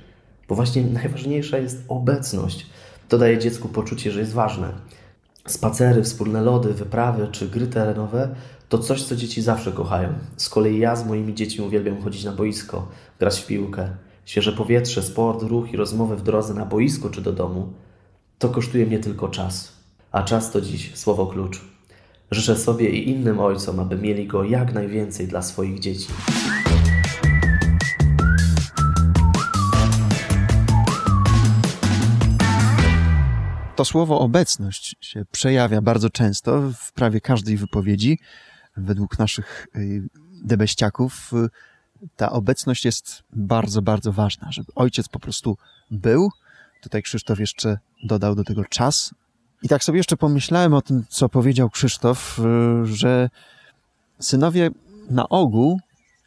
bo 0.50 0.56
właśnie 0.56 0.84
najważniejsza 0.84 1.58
jest 1.58 1.84
obecność. 1.88 2.66
To 3.10 3.18
daje 3.18 3.38
dziecku 3.38 3.68
poczucie, 3.70 4.12
że 4.12 4.20
jest 4.20 4.34
ważne. 4.34 4.74
Spacery, 5.48 6.04
wspólne 6.04 6.42
lody, 6.42 6.74
wyprawy 6.74 7.28
czy 7.32 7.50
gry 7.50 7.68
terenowe 7.68 8.36
to 8.70 8.78
coś, 8.78 9.04
co 9.04 9.16
dzieci 9.16 9.42
zawsze 9.42 9.72
kochają. 9.72 10.14
Z 10.38 10.50
kolei 10.50 10.80
ja 10.80 10.96
z 10.96 11.06
moimi 11.06 11.34
dziećmi 11.34 11.66
uwielbiam 11.66 12.02
chodzić 12.02 12.24
na 12.24 12.32
boisko, 12.32 12.88
grać 13.20 13.40
w 13.42 13.48
piłkę. 13.48 13.90
Świeże 14.26 14.52
powietrze, 14.52 15.04
sport, 15.04 15.44
ruch 15.44 15.74
i 15.74 15.78
rozmowy 15.78 16.16
w 16.16 16.24
drodze 16.24 16.54
na 16.54 16.66
boisko 16.66 17.10
czy 17.10 17.22
do 17.22 17.34
domu 17.34 17.74
to 18.40 18.50
kosztuje 18.50 18.86
mnie 18.86 19.00
tylko 19.00 19.30
czas. 19.30 19.74
A 20.12 20.24
czas 20.24 20.52
to 20.52 20.62
dziś 20.62 20.96
słowo 20.96 21.28
klucz. 21.28 21.73
Życzę 22.34 22.56
sobie 22.56 22.90
i 22.90 23.10
innym 23.10 23.40
ojcom, 23.40 23.80
aby 23.80 23.98
mieli 23.98 24.28
go 24.28 24.44
jak 24.44 24.74
najwięcej 24.74 25.28
dla 25.28 25.42
swoich 25.42 25.80
dzieci. 25.80 26.08
To 33.76 33.86
słowo 33.86 34.20
obecność 34.20 34.96
się 35.02 35.26
przejawia 35.32 35.82
bardzo 35.82 36.10
często 36.10 36.72
w 36.78 36.92
prawie 36.92 37.22
każdej 37.22 37.58
wypowiedzi. 37.58 38.20
Według 38.78 39.20
naszych 39.20 39.68
y, 39.76 40.04
debeściaków 40.44 41.32
y, 41.34 41.50
ta 42.16 42.32
obecność 42.32 42.86
jest 42.86 43.24
bardzo, 43.34 43.82
bardzo 43.82 44.12
ważna, 44.12 44.52
żeby 44.52 44.72
ojciec 44.76 45.10
po 45.10 45.20
prostu 45.20 45.58
był. 45.92 46.30
Tutaj 46.82 47.04
Krzysztof 47.04 47.40
jeszcze 47.40 47.78
dodał 48.04 48.36
do 48.36 48.44
tego 48.44 48.66
czas. 48.66 49.14
I 49.64 49.68
tak 49.68 49.84
sobie 49.84 49.98
jeszcze 49.98 50.18
pomyślałem 50.18 50.74
o 50.74 50.82
tym, 50.82 51.04
co 51.10 51.30
powiedział 51.30 51.70
Krzysztof, 51.70 52.40
y, 52.40 52.86
że 52.86 53.30
synowie 54.20 54.70
na 55.10 55.30
ogół 55.30 55.80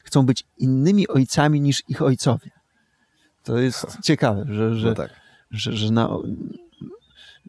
chcą 0.05 0.27
być 0.27 0.44
innymi 0.59 1.09
ojcami 1.09 1.61
niż 1.61 1.83
ich 1.88 2.03
ojcowie. 2.03 2.51
To 3.44 3.59
jest 3.59 3.87
ciekawe, 4.03 4.44
że, 4.49 4.75
że, 4.75 4.88
No 4.88 4.94
tak. 4.94 5.11
że, 5.51 5.72
że 5.72 5.92
na, 5.92 6.09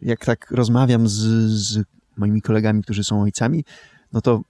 jak 0.02 0.26
tak 0.26 0.52
rozmawiam 0.52 1.08
z, 1.08 1.16
z 1.50 1.84
moimi 2.18 2.42
kolegami, 2.42 2.84
którzy 2.84 3.04
są 3.04 3.22
ojcami, 3.22 3.64
no 4.14 4.22
to 4.22 4.42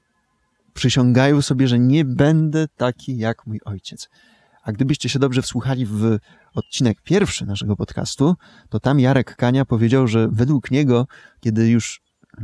przysiągają 0.74 1.42
sobie, 1.42 1.68
że 1.68 1.80
nie 1.80 2.06
będę 2.06 2.68
taki 2.78 3.18
jak 3.18 3.48
mój 3.48 3.60
ojciec. 3.66 4.10
A 4.68 4.72
gdybyście 4.72 5.10
się 5.10 5.20
dobrze 5.20 5.42
wsłuchali 5.42 5.86
w 5.86 6.18
odcinek 6.56 7.02
pierwszy 7.02 7.46
naszego 7.46 7.76
podcastu, 7.76 8.36
to 8.70 8.80
tam 8.80 9.00
Jarek 9.00 9.36
Kania 9.36 9.66
powiedział, 9.66 10.08
że 10.08 10.28
według 10.32 10.72
niego, 10.72 11.08
kiedy 11.40 11.70
już 11.70 12.02
y, 12.42 12.44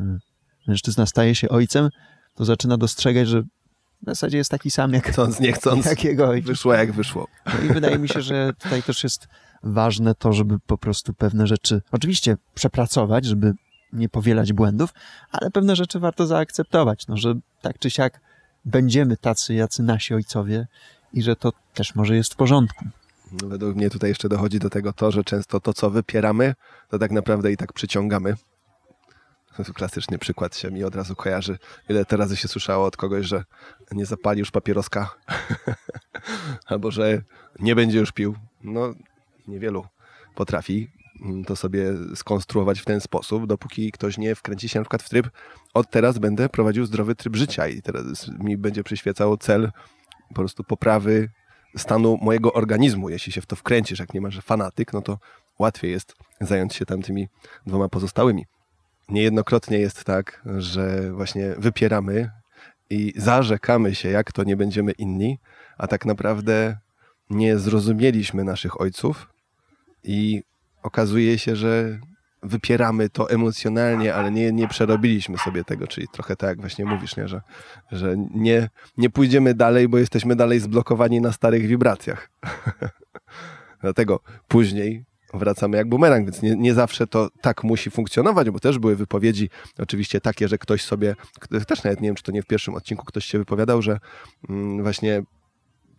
mężczyzna 0.67 1.05
staje 1.05 1.35
się 1.35 1.49
ojcem, 1.49 1.89
to 2.35 2.45
zaczyna 2.45 2.77
dostrzegać, 2.77 3.27
że 3.27 3.41
w 3.41 4.05
zasadzie 4.05 4.37
jest 4.37 4.51
taki 4.51 4.71
sam 4.71 4.93
jak, 4.93 5.07
Chcąc, 5.07 5.39
nie 5.39 5.53
chcąc, 5.53 5.85
jak 5.91 6.03
jego 6.03 6.27
ojciec. 6.27 6.47
wyszło 6.47 6.73
jak 6.73 6.91
wyszło. 6.91 7.27
No 7.45 7.65
i 7.65 7.73
wydaje 7.73 7.99
mi 7.99 8.09
się, 8.09 8.21
że 8.21 8.53
tutaj 8.59 8.83
też 8.83 9.03
jest 9.03 9.27
ważne 9.63 10.15
to, 10.15 10.33
żeby 10.33 10.59
po 10.59 10.77
prostu 10.77 11.13
pewne 11.13 11.47
rzeczy 11.47 11.81
oczywiście 11.91 12.37
przepracować, 12.53 13.25
żeby 13.25 13.53
nie 13.93 14.09
powielać 14.09 14.53
błędów, 14.53 14.93
ale 15.31 15.51
pewne 15.51 15.75
rzeczy 15.75 15.99
warto 15.99 16.27
zaakceptować, 16.27 17.07
no, 17.07 17.17
że 17.17 17.33
tak 17.61 17.79
czy 17.79 17.89
siak 17.89 18.21
będziemy 18.65 19.17
tacy, 19.17 19.53
jacy 19.53 19.83
nasi 19.83 20.13
ojcowie 20.13 20.67
i 21.13 21.21
że 21.21 21.35
to 21.35 21.53
też 21.73 21.95
może 21.95 22.15
jest 22.15 22.33
w 22.33 22.35
porządku. 22.35 22.85
No, 23.41 23.47
według 23.47 23.75
mnie 23.75 23.89
tutaj 23.89 24.09
jeszcze 24.09 24.29
dochodzi 24.29 24.59
do 24.59 24.69
tego 24.69 24.93
to, 24.93 25.11
że 25.11 25.23
często 25.23 25.59
to, 25.59 25.73
co 25.73 25.89
wypieramy, 25.89 26.55
to 26.89 26.99
tak 26.99 27.11
naprawdę 27.11 27.51
i 27.51 27.57
tak 27.57 27.73
przyciągamy. 27.73 28.35
Klasyczny 29.73 30.17
przykład 30.17 30.57
się 30.57 30.71
mi 30.71 30.83
od 30.83 30.95
razu 30.95 31.15
kojarzy. 31.15 31.57
Ile 31.89 32.05
te 32.05 32.17
razy 32.17 32.37
się 32.37 32.47
słyszało 32.47 32.85
od 32.85 32.97
kogoś, 32.97 33.25
że 33.25 33.43
nie 33.91 34.05
zapali 34.05 34.39
już 34.39 34.51
papieroska, 34.51 35.15
albo 36.65 36.91
że 36.91 37.21
nie 37.59 37.75
będzie 37.75 37.99
już 37.99 38.11
pił. 38.11 38.35
No, 38.63 38.93
niewielu 39.47 39.85
potrafi 40.35 40.91
to 41.45 41.55
sobie 41.55 41.93
skonstruować 42.15 42.79
w 42.79 42.85
ten 42.85 43.01
sposób, 43.01 43.47
dopóki 43.47 43.91
ktoś 43.91 44.17
nie 44.17 44.35
wkręci 44.35 44.69
się 44.69 44.79
na 44.79 44.83
przykład 44.83 45.03
w 45.03 45.09
tryb 45.09 45.29
od 45.73 45.89
teraz 45.89 46.17
będę 46.17 46.49
prowadził 46.49 46.85
zdrowy 46.85 47.15
tryb 47.15 47.35
życia 47.35 47.67
i 47.67 47.81
teraz 47.81 48.27
mi 48.27 48.57
będzie 48.57 48.83
przyświecał 48.83 49.37
cel 49.37 49.71
po 50.33 50.41
prostu 50.41 50.63
poprawy 50.63 51.29
stanu 51.77 52.17
mojego 52.21 52.53
organizmu. 52.53 53.09
Jeśli 53.09 53.31
się 53.31 53.41
w 53.41 53.45
to 53.45 53.55
wkręcisz, 53.55 53.99
jak 53.99 54.13
nie 54.13 54.21
masz 54.21 54.39
fanatyk, 54.39 54.93
no 54.93 55.01
to 55.01 55.19
łatwiej 55.59 55.91
jest 55.91 56.15
zająć 56.41 56.75
się 56.75 56.85
tamtymi 56.85 57.27
dwoma 57.65 57.89
pozostałymi. 57.89 58.45
Niejednokrotnie 59.09 59.77
jest 59.79 60.03
tak, 60.03 60.41
że 60.57 61.11
właśnie 61.11 61.55
wypieramy 61.57 62.31
i 62.89 63.13
zarzekamy 63.15 63.95
się, 63.95 64.09
jak 64.09 64.31
to 64.31 64.43
nie 64.43 64.57
będziemy 64.57 64.91
inni, 64.91 65.39
a 65.77 65.87
tak 65.87 66.05
naprawdę 66.05 66.77
nie 67.29 67.57
zrozumieliśmy 67.57 68.43
naszych 68.43 68.81
ojców 68.81 69.29
i 70.03 70.43
okazuje 70.83 71.39
się, 71.39 71.55
że 71.55 71.99
wypieramy 72.43 73.09
to 73.09 73.29
emocjonalnie, 73.29 74.15
ale 74.15 74.31
nie, 74.31 74.51
nie 74.51 74.67
przerobiliśmy 74.67 75.37
sobie 75.37 75.63
tego, 75.63 75.87
czyli 75.87 76.07
trochę 76.07 76.35
tak 76.35 76.49
jak 76.49 76.59
właśnie 76.59 76.85
mówisz, 76.85 77.17
nie? 77.17 77.27
Że, 77.27 77.41
że 77.91 78.15
nie, 78.35 78.69
nie 78.97 79.09
pójdziemy 79.09 79.53
dalej, 79.53 79.87
bo 79.87 79.97
jesteśmy 79.97 80.35
dalej 80.35 80.59
zblokowani 80.59 81.21
na 81.21 81.31
starych 81.31 81.67
wibracjach. 81.67 82.29
Dlatego 83.81 84.19
później 84.47 85.05
wracamy 85.33 85.77
jak 85.77 85.89
bumerang, 85.89 86.25
więc 86.25 86.41
nie, 86.41 86.55
nie 86.55 86.73
zawsze 86.73 87.07
to 87.07 87.29
tak 87.41 87.63
musi 87.63 87.91
funkcjonować, 87.91 88.49
bo 88.49 88.59
też 88.59 88.79
były 88.79 88.95
wypowiedzi 88.95 89.49
oczywiście 89.77 90.21
takie, 90.21 90.47
że 90.47 90.57
ktoś 90.57 90.83
sobie, 90.83 91.15
też 91.67 91.83
nawet 91.83 92.01
nie 92.01 92.07
wiem, 92.07 92.15
czy 92.15 92.23
to 92.23 92.31
nie 92.31 92.41
w 92.41 92.45
pierwszym 92.45 92.75
odcinku 92.75 93.05
ktoś 93.05 93.25
się 93.25 93.37
wypowiadał, 93.37 93.81
że 93.81 93.99
mm, 94.49 94.83
właśnie 94.83 95.23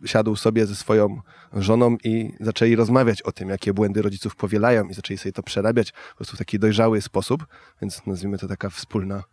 siadł 0.05 0.35
sobie 0.35 0.65
ze 0.65 0.75
swoją 0.75 1.21
żoną 1.53 1.97
i 2.03 2.33
zaczęli 2.39 2.75
rozmawiać 2.75 3.21
o 3.21 3.31
tym, 3.31 3.49
jakie 3.49 3.73
błędy 3.73 4.01
rodziców 4.01 4.35
powielają 4.35 4.87
i 4.87 4.93
zaczęli 4.93 5.17
sobie 5.17 5.33
to 5.33 5.43
przerabiać 5.43 5.91
po 5.91 6.15
prostu 6.15 6.35
w 6.35 6.39
taki 6.39 6.59
dojrzały 6.59 7.01
sposób, 7.01 7.45
więc 7.81 8.05
nazwijmy 8.05 8.37
to 8.37 8.47
taka 8.47 8.69
wspólna 8.69 9.23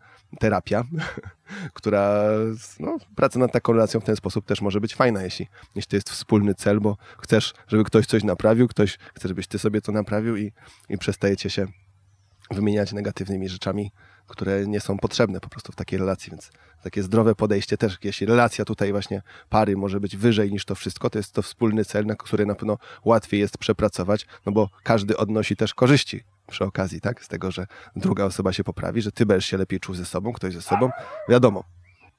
terapia, 0.40 0.84
która, 1.74 2.22
no, 2.80 2.96
praca 3.16 3.38
nad 3.38 3.52
taką 3.52 3.72
relacją 3.72 4.00
w 4.00 4.04
ten 4.04 4.16
sposób 4.16 4.46
też 4.46 4.60
może 4.60 4.80
być 4.80 4.94
fajna, 4.94 5.22
jeśli, 5.22 5.48
jeśli 5.74 5.90
to 5.90 5.96
jest 5.96 6.10
wspólny 6.10 6.54
cel, 6.54 6.80
bo 6.80 6.96
chcesz, 7.18 7.54
żeby 7.68 7.84
ktoś 7.84 8.06
coś 8.06 8.24
naprawił, 8.24 8.68
ktoś 8.68 8.98
chce, 9.14 9.28
żebyś 9.28 9.46
ty 9.46 9.58
sobie 9.58 9.80
to 9.80 9.92
naprawił 9.92 10.36
i, 10.36 10.52
i 10.88 10.98
przestajecie 10.98 11.50
się 11.50 11.66
wymieniać 12.50 12.92
negatywnymi 12.92 13.48
rzeczami, 13.48 13.92
które 14.26 14.66
nie 14.66 14.80
są 14.80 14.98
potrzebne 14.98 15.40
po 15.40 15.48
prostu 15.48 15.72
w 15.72 15.76
takiej 15.76 15.98
relacji, 15.98 16.30
więc 16.30 16.50
takie 16.82 17.02
zdrowe 17.02 17.34
podejście 17.34 17.76
też, 17.76 17.98
jeśli 18.04 18.26
relacja 18.26 18.64
tutaj 18.64 18.92
właśnie 18.92 19.22
pary 19.48 19.76
może 19.76 20.00
być 20.00 20.16
wyżej 20.16 20.52
niż 20.52 20.64
to 20.64 20.74
wszystko, 20.74 21.10
to 21.10 21.18
jest 21.18 21.32
to 21.32 21.42
wspólny 21.42 21.84
cel, 21.84 22.06
na 22.06 22.14
który 22.14 22.46
na 22.46 22.54
pewno 22.54 22.78
łatwiej 23.04 23.40
jest 23.40 23.58
przepracować, 23.58 24.26
no 24.46 24.52
bo 24.52 24.68
każdy 24.82 25.16
odnosi 25.16 25.56
też 25.56 25.74
korzyści 25.74 26.24
przy 26.46 26.64
okazji, 26.64 27.00
tak, 27.00 27.24
z 27.24 27.28
tego, 27.28 27.50
że 27.50 27.66
druga 27.96 28.24
osoba 28.24 28.52
się 28.52 28.64
poprawi, 28.64 29.02
że 29.02 29.12
ty 29.12 29.26
będziesz 29.26 29.50
się 29.50 29.56
lepiej 29.56 29.80
czuł 29.80 29.94
ze 29.94 30.04
sobą, 30.04 30.32
ktoś 30.32 30.54
ze 30.54 30.62
sobą, 30.62 30.90
wiadomo, 31.28 31.64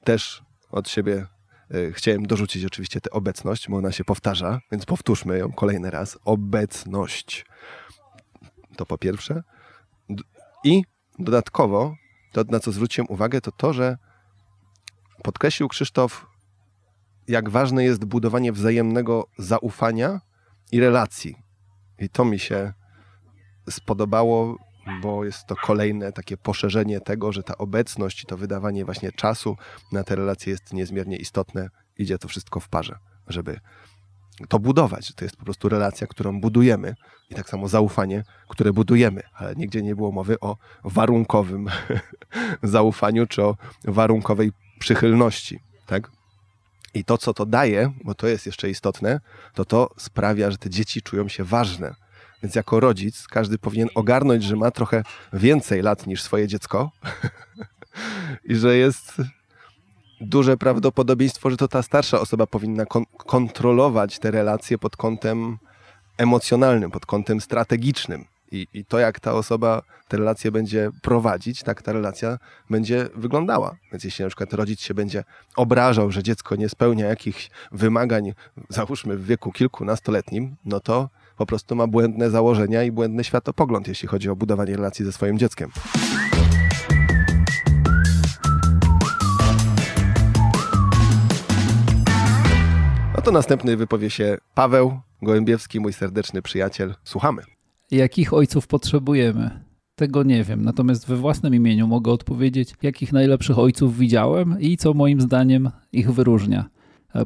też 0.04 0.42
od 0.70 0.88
siebie 0.88 1.26
y, 1.74 1.92
chciałem 1.92 2.26
dorzucić 2.26 2.64
oczywiście 2.64 3.00
tę 3.00 3.10
obecność, 3.10 3.68
bo 3.68 3.76
ona 3.76 3.92
się 3.92 4.04
powtarza, 4.04 4.60
więc 4.72 4.86
powtórzmy 4.86 5.38
ją 5.38 5.52
kolejny 5.52 5.90
raz. 5.90 6.18
Obecność. 6.24 7.46
To 8.76 8.86
po 8.86 8.98
pierwsze. 8.98 9.42
I 10.64 10.82
dodatkowo, 11.18 11.96
to 12.32 12.44
na 12.48 12.60
co 12.60 12.72
zwróciłem 12.72 13.06
uwagę, 13.10 13.40
to 13.40 13.52
to, 13.52 13.72
że 13.72 13.98
podkreślił 15.22 15.68
Krzysztof, 15.68 16.26
jak 17.28 17.50
ważne 17.50 17.84
jest 17.84 18.04
budowanie 18.04 18.52
wzajemnego 18.52 19.26
zaufania 19.38 20.20
i 20.72 20.80
relacji. 20.80 21.36
I 21.98 22.08
to 22.08 22.24
mi 22.24 22.38
się 22.38 22.72
spodobało, 23.70 24.56
bo 25.02 25.24
jest 25.24 25.46
to 25.46 25.56
kolejne 25.56 26.12
takie 26.12 26.36
poszerzenie 26.36 27.00
tego, 27.00 27.32
że 27.32 27.42
ta 27.42 27.58
obecność 27.58 28.22
i 28.22 28.26
to 28.26 28.36
wydawanie 28.36 28.84
właśnie 28.84 29.12
czasu 29.12 29.56
na 29.92 30.04
te 30.04 30.16
relacje 30.16 30.50
jest 30.50 30.72
niezmiernie 30.72 31.16
istotne. 31.16 31.68
Idzie 31.98 32.18
to 32.18 32.28
wszystko 32.28 32.60
w 32.60 32.68
parze, 32.68 32.98
żeby 33.26 33.60
to 34.48 34.58
budować. 34.58 35.12
To 35.14 35.24
jest 35.24 35.36
po 35.36 35.44
prostu 35.44 35.68
relacja, 35.68 36.06
którą 36.06 36.40
budujemy 36.40 36.94
i 37.30 37.34
tak 37.34 37.48
samo 37.48 37.68
zaufanie, 37.68 38.24
które 38.48 38.72
budujemy, 38.72 39.22
ale 39.34 39.54
nigdzie 39.54 39.82
nie 39.82 39.96
było 39.96 40.12
mowy 40.12 40.40
o 40.40 40.56
warunkowym 40.84 41.68
zaufaniu 42.62 43.26
czy 43.26 43.42
o 43.42 43.56
warunkowej 43.84 44.52
przychylności, 44.78 45.60
tak? 45.86 46.10
I 46.94 47.04
to, 47.04 47.18
co 47.18 47.34
to 47.34 47.46
daje, 47.46 47.92
bo 48.04 48.14
to 48.14 48.26
jest 48.26 48.46
jeszcze 48.46 48.70
istotne, 48.70 49.20
to 49.54 49.64
to 49.64 49.90
sprawia, 49.96 50.50
że 50.50 50.58
te 50.58 50.70
dzieci 50.70 51.02
czują 51.02 51.28
się 51.28 51.44
ważne. 51.44 51.94
Więc 52.42 52.54
jako 52.54 52.80
rodzic 52.80 53.26
każdy 53.26 53.58
powinien 53.58 53.88
ogarnąć, 53.94 54.44
że 54.44 54.56
ma 54.56 54.70
trochę 54.70 55.02
więcej 55.32 55.82
lat 55.82 56.06
niż 56.06 56.22
swoje 56.22 56.48
dziecko 56.48 56.90
i 58.50 58.54
że 58.54 58.76
jest 58.76 59.22
duże 60.24 60.56
prawdopodobieństwo, 60.56 61.50
że 61.50 61.56
to 61.56 61.68
ta 61.68 61.82
starsza 61.82 62.20
osoba 62.20 62.46
powinna 62.46 62.86
kon 62.86 63.04
kontrolować 63.16 64.18
te 64.18 64.30
relacje 64.30 64.78
pod 64.78 64.96
kątem 64.96 65.58
emocjonalnym, 66.18 66.90
pod 66.90 67.06
kątem 67.06 67.40
strategicznym. 67.40 68.24
I, 68.52 68.66
I 68.74 68.84
to, 68.84 68.98
jak 68.98 69.20
ta 69.20 69.32
osoba 69.32 69.82
te 70.08 70.16
relacje 70.16 70.52
będzie 70.52 70.90
prowadzić, 71.02 71.62
tak 71.62 71.82
ta 71.82 71.92
relacja 71.92 72.38
będzie 72.70 73.08
wyglądała. 73.14 73.76
Więc 73.92 74.04
jeśli 74.04 74.22
na 74.22 74.28
przykład 74.28 74.52
rodzic 74.52 74.80
się 74.80 74.94
będzie 74.94 75.24
obrażał, 75.56 76.10
że 76.10 76.22
dziecko 76.22 76.56
nie 76.56 76.68
spełnia 76.68 77.06
jakichś 77.06 77.50
wymagań, 77.72 78.32
załóżmy 78.68 79.16
w 79.16 79.26
wieku 79.26 79.52
kilkunastoletnim, 79.52 80.56
no 80.64 80.80
to 80.80 81.08
po 81.36 81.46
prostu 81.46 81.76
ma 81.76 81.86
błędne 81.86 82.30
założenia 82.30 82.82
i 82.82 82.92
błędny 82.92 83.24
światopogląd, 83.24 83.88
jeśli 83.88 84.08
chodzi 84.08 84.30
o 84.30 84.36
budowanie 84.36 84.76
relacji 84.76 85.04
ze 85.04 85.12
swoim 85.12 85.38
dzieckiem. 85.38 85.70
To 93.24 93.30
następny 93.30 93.76
wypowie 93.76 94.10
się 94.10 94.38
Paweł 94.54 95.00
Gołębiewski, 95.22 95.80
mój 95.80 95.92
serdeczny 95.92 96.42
przyjaciel. 96.42 96.94
Słuchamy. 97.04 97.42
Jakich 97.90 98.34
ojców 98.34 98.66
potrzebujemy? 98.66 99.64
Tego 99.94 100.22
nie 100.22 100.44
wiem, 100.44 100.64
natomiast 100.64 101.06
we 101.06 101.16
własnym 101.16 101.54
imieniu 101.54 101.86
mogę 101.86 102.12
odpowiedzieć, 102.12 102.74
jakich 102.82 103.12
najlepszych 103.12 103.58
ojców 103.58 103.98
widziałem 103.98 104.60
i 104.60 104.76
co 104.76 104.94
moim 104.94 105.20
zdaniem 105.20 105.70
ich 105.92 106.12
wyróżnia. 106.12 106.70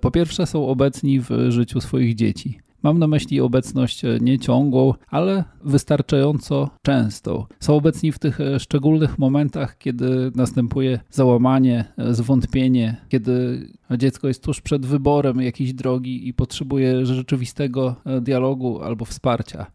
Po 0.01 0.11
pierwsze, 0.11 0.47
są 0.47 0.69
obecni 0.69 1.21
w 1.21 1.29
życiu 1.49 1.81
swoich 1.81 2.15
dzieci. 2.15 2.61
Mam 2.83 2.99
na 2.99 3.07
myśli 3.07 3.41
obecność 3.41 4.05
e, 4.05 4.19
nie 4.21 4.39
ciągłą, 4.39 4.95
ale 5.09 5.45
wystarczająco 5.65 6.71
częstą. 6.83 7.45
Są 7.61 7.77
obecni 7.77 8.13
w 8.13 8.19
tych 8.19 8.41
e, 8.41 8.61
szczególnych 8.61 9.19
momentach, 9.19 9.79
kiedy 9.79 10.33
następuje 10.35 11.01
załamanie, 11.11 11.85
e, 11.99 12.15
zwątpienie, 12.15 12.97
kiedy 13.09 13.67
dziecko 13.99 14.29
jest 14.29 14.43
tuż 14.43 14.61
przed 14.61 14.87
wyborem 14.87 15.41
jakiejś 15.41 15.73
drogi 15.73 16.29
i 16.29 16.35
potrzebuje 16.35 17.07
rzeczywistego 17.07 17.97
dialogu 18.21 18.83
albo 18.83 19.05
wsparcia. 19.05 19.67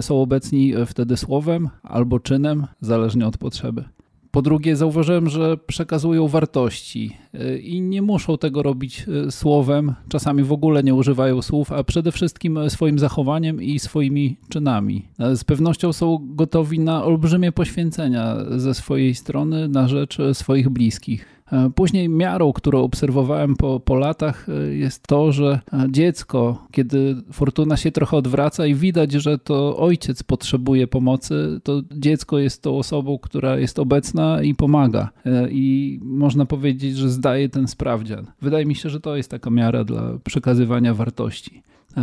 Są 0.00 0.22
obecni 0.22 0.72
wtedy 0.86 1.16
słowem 1.16 1.68
albo 1.82 2.20
czynem, 2.20 2.66
zależnie 2.80 3.26
od 3.26 3.38
potrzeby. 3.38 3.84
Po 4.30 4.42
drugie, 4.42 4.76
zauważyłem, 4.76 5.28
że 5.28 5.56
przekazują 5.56 6.28
wartości 6.28 7.16
y, 7.34 7.58
i 7.58 7.80
nie 7.80 8.02
muszą 8.02 8.38
tego 8.38 8.62
robić 8.62 9.06
y, 9.28 9.30
słowem, 9.30 9.94
czasami 10.08 10.42
w 10.42 10.52
ogóle 10.52 10.82
nie 10.82 10.94
używają 10.94 11.42
słów, 11.42 11.72
a 11.72 11.84
przede 11.84 12.12
wszystkim 12.12 12.58
swoim 12.68 12.98
zachowaniem 12.98 13.62
i 13.62 13.78
swoimi 13.78 14.36
czynami. 14.48 15.08
Z 15.34 15.44
pewnością 15.44 15.92
są 15.92 16.18
gotowi 16.22 16.78
na 16.78 17.04
olbrzymie 17.04 17.52
poświęcenia 17.52 18.36
ze 18.56 18.74
swojej 18.74 19.14
strony 19.14 19.68
na 19.68 19.88
rzecz 19.88 20.18
swoich 20.32 20.68
bliskich. 20.68 21.39
E, 21.52 21.70
później 21.74 22.08
miarą, 22.08 22.52
którą 22.52 22.82
obserwowałem 22.82 23.56
po, 23.56 23.80
po 23.80 23.94
latach, 23.94 24.46
e, 24.48 24.74
jest 24.74 25.06
to, 25.06 25.32
że 25.32 25.60
e, 25.72 25.86
dziecko, 25.90 26.66
kiedy 26.70 27.16
fortuna 27.32 27.76
się 27.76 27.92
trochę 27.92 28.16
odwraca 28.16 28.66
i 28.66 28.74
widać, 28.74 29.12
że 29.12 29.38
to 29.38 29.76
ojciec 29.76 30.22
potrzebuje 30.22 30.86
pomocy, 30.86 31.60
to 31.62 31.82
dziecko 31.92 32.38
jest 32.38 32.62
tą 32.62 32.78
osobą, 32.78 33.18
która 33.18 33.58
jest 33.58 33.78
obecna 33.78 34.42
i 34.42 34.54
pomaga. 34.54 35.10
I 35.50 35.98
można 36.02 36.46
powiedzieć, 36.46 36.96
że 36.96 37.10
zdaje 37.10 37.48
ten 37.48 37.68
sprawdzian. 37.68 38.26
Wydaje 38.42 38.66
mi 38.66 38.74
się, 38.74 38.90
że 38.90 39.00
to 39.00 39.16
jest 39.16 39.30
taka 39.30 39.50
miara 39.50 39.84
dla 39.84 40.18
przekazywania 40.24 40.94
wartości. 40.94 41.62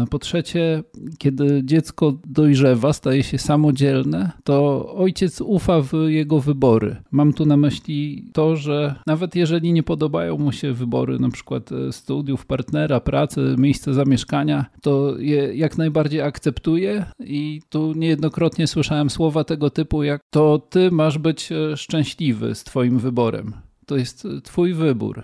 Po 0.09 0.19
trzecie, 0.19 0.83
kiedy 1.17 1.61
dziecko 1.63 2.13
dojrzewa, 2.27 2.93
staje 2.93 3.23
się 3.23 3.37
samodzielne, 3.37 4.31
to 4.43 4.85
ojciec 4.95 5.41
ufa 5.41 5.81
w 5.81 5.91
jego 6.07 6.39
wybory. 6.39 6.95
Mam 7.11 7.33
tu 7.33 7.45
na 7.45 7.57
myśli 7.57 8.29
to, 8.33 8.55
że 8.55 8.95
nawet 9.07 9.35
jeżeli 9.35 9.73
nie 9.73 9.83
podobają 9.83 10.37
mu 10.37 10.51
się 10.51 10.73
wybory 10.73 11.19
na 11.19 11.29
przykład 11.29 11.71
e, 11.71 11.91
studiów, 11.91 12.45
partnera, 12.45 12.99
pracy, 12.99 13.55
miejsca 13.57 13.93
zamieszkania, 13.93 14.65
to 14.81 15.19
je 15.19 15.55
jak 15.55 15.77
najbardziej 15.77 16.21
akceptuje 16.21 17.05
i 17.19 17.61
tu 17.69 17.93
niejednokrotnie 17.93 18.67
słyszałem 18.67 19.09
słowa 19.09 19.43
tego 19.43 19.69
typu 19.69 20.03
jak 20.03 20.21
to 20.29 20.59
ty 20.69 20.91
masz 20.91 21.17
być 21.17 21.51
e, 21.51 21.77
szczęśliwy 21.77 22.55
z 22.55 22.63
twoim 22.63 22.99
wyborem. 22.99 23.53
To 23.85 23.97
jest 23.97 24.25
e, 24.25 24.41
twój 24.41 24.73
wybór. 24.73 25.23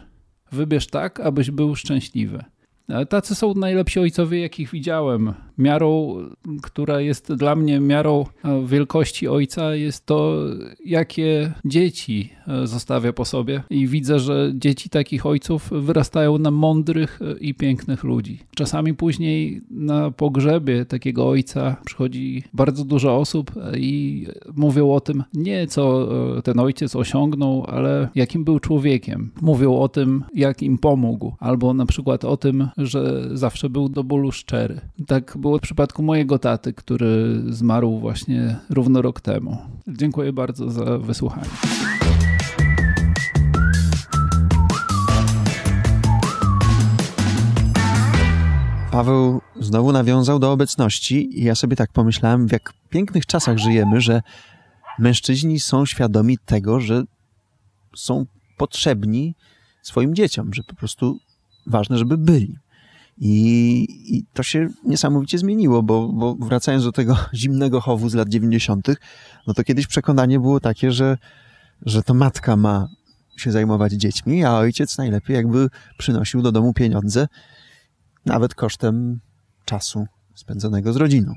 Wybierz 0.51 0.87
tak, 0.87 1.19
abyś 1.19 1.51
był 1.51 1.75
szczęśliwy. 1.75 2.43
Tacy 3.09 3.35
są 3.35 3.53
najlepsi 3.53 3.99
ojcowie, 3.99 4.39
jakich 4.39 4.71
widziałem. 4.71 5.33
Miarą, 5.57 6.15
która 6.61 7.01
jest 7.01 7.33
dla 7.33 7.55
mnie 7.55 7.79
miarą 7.79 8.25
e, 8.45 8.67
wielkości 8.67 9.27
ojca, 9.27 9.75
jest 9.75 10.05
to, 10.05 10.37
jakie 10.85 11.53
dzieci 11.65 12.29
e, 12.47 12.67
zostawia 12.67 13.13
po 13.13 13.25
sobie. 13.25 13.63
I 13.69 13.87
widzę, 13.87 14.19
że 14.19 14.51
dzieci 14.55 14.89
takich 14.89 15.25
ojców 15.25 15.69
wyrastają 15.71 16.37
na 16.37 16.51
mądrych 16.51 17.19
e, 17.21 17.39
i 17.39 17.53
pięknych 17.53 18.03
ludzi. 18.03 18.39
Czasami 18.55 18.93
później 18.93 19.61
na 19.69 20.11
pogrzebie 20.11 20.85
takiego 20.85 21.29
ojca 21.29 21.75
przychodzi 21.85 22.43
bardzo 22.53 22.85
dużo 22.85 23.17
osób 23.17 23.51
i 23.77 24.25
mówią 24.55 24.91
o 24.91 24.99
tym 24.99 25.23
nie 25.33 25.67
co 25.67 26.09
ten 26.43 26.59
ojciec 26.59 26.95
osiągnął, 26.95 27.65
ale 27.67 28.09
jakim 28.15 28.43
był 28.43 28.59
człowiekiem. 28.59 29.31
Mówią 29.41 29.77
o 29.79 29.89
tym, 29.89 30.23
jak 30.33 30.63
im 30.63 30.77
pomógł, 30.77 31.35
albo 31.39 31.73
na 31.73 31.85
przykład 31.85 32.25
o 32.25 32.37
tym, 32.37 32.69
że 32.77 33.29
zawsze 33.37 33.69
był 33.69 33.89
do 33.89 34.03
bólu 34.03 34.31
szczery. 34.31 34.81
Tak 35.07 35.37
było 35.37 35.57
w 35.57 35.61
przypadku 35.61 36.03
mojego 36.03 36.39
taty, 36.39 36.73
który 36.73 37.41
zmarł 37.49 37.99
właśnie 37.99 38.55
równo 38.69 39.01
rok 39.01 39.21
temu. 39.21 39.57
Dziękuję 39.87 40.33
bardzo 40.33 40.69
za 40.69 40.97
wysłuchanie. 40.97 41.49
Paweł 48.91 49.41
znowu 49.59 49.91
nawiązał 49.91 50.39
do 50.39 50.51
obecności 50.51 51.39
i 51.39 51.43
ja 51.43 51.55
sobie 51.55 51.75
tak 51.75 51.91
pomyślałem, 51.91 52.47
w 52.47 52.51
jak 52.51 52.73
pięknych 52.89 53.25
czasach 53.25 53.57
żyjemy, 53.57 54.01
że 54.01 54.21
mężczyźni 54.99 55.59
są 55.59 55.85
świadomi 55.85 56.37
tego, 56.45 56.79
że 56.79 57.03
są 57.95 58.25
potrzebni 58.57 59.35
swoim 59.81 60.15
dzieciom, 60.15 60.53
że 60.53 60.63
po 60.63 60.75
prostu 60.75 61.19
ważne, 61.67 61.97
żeby 61.97 62.17
byli. 62.17 62.57
I, 63.17 63.87
I, 64.17 64.25
to 64.33 64.43
się 64.43 64.67
niesamowicie 64.85 65.37
zmieniło, 65.37 65.83
bo, 65.83 66.07
bo 66.07 66.35
wracając 66.35 66.83
do 66.83 66.91
tego 66.91 67.17
zimnego 67.33 67.81
chowu 67.81 68.09
z 68.09 68.13
lat 68.13 68.29
90., 68.29 68.87
no 69.47 69.53
to 69.53 69.63
kiedyś 69.63 69.87
przekonanie 69.87 70.39
było 70.39 70.59
takie, 70.59 70.91
że, 70.91 71.17
że 71.81 72.03
to 72.03 72.13
matka 72.13 72.55
ma 72.55 72.87
się 73.37 73.51
zajmować 73.51 73.93
dziećmi, 73.93 74.43
a 74.43 74.53
ojciec 74.53 74.97
najlepiej 74.97 75.35
jakby 75.35 75.69
przynosił 75.97 76.41
do 76.41 76.51
domu 76.51 76.73
pieniądze, 76.73 77.27
nawet 78.25 78.55
kosztem 78.55 79.19
czasu 79.65 80.05
spędzonego 80.35 80.93
z 80.93 80.95
rodziną. 80.95 81.33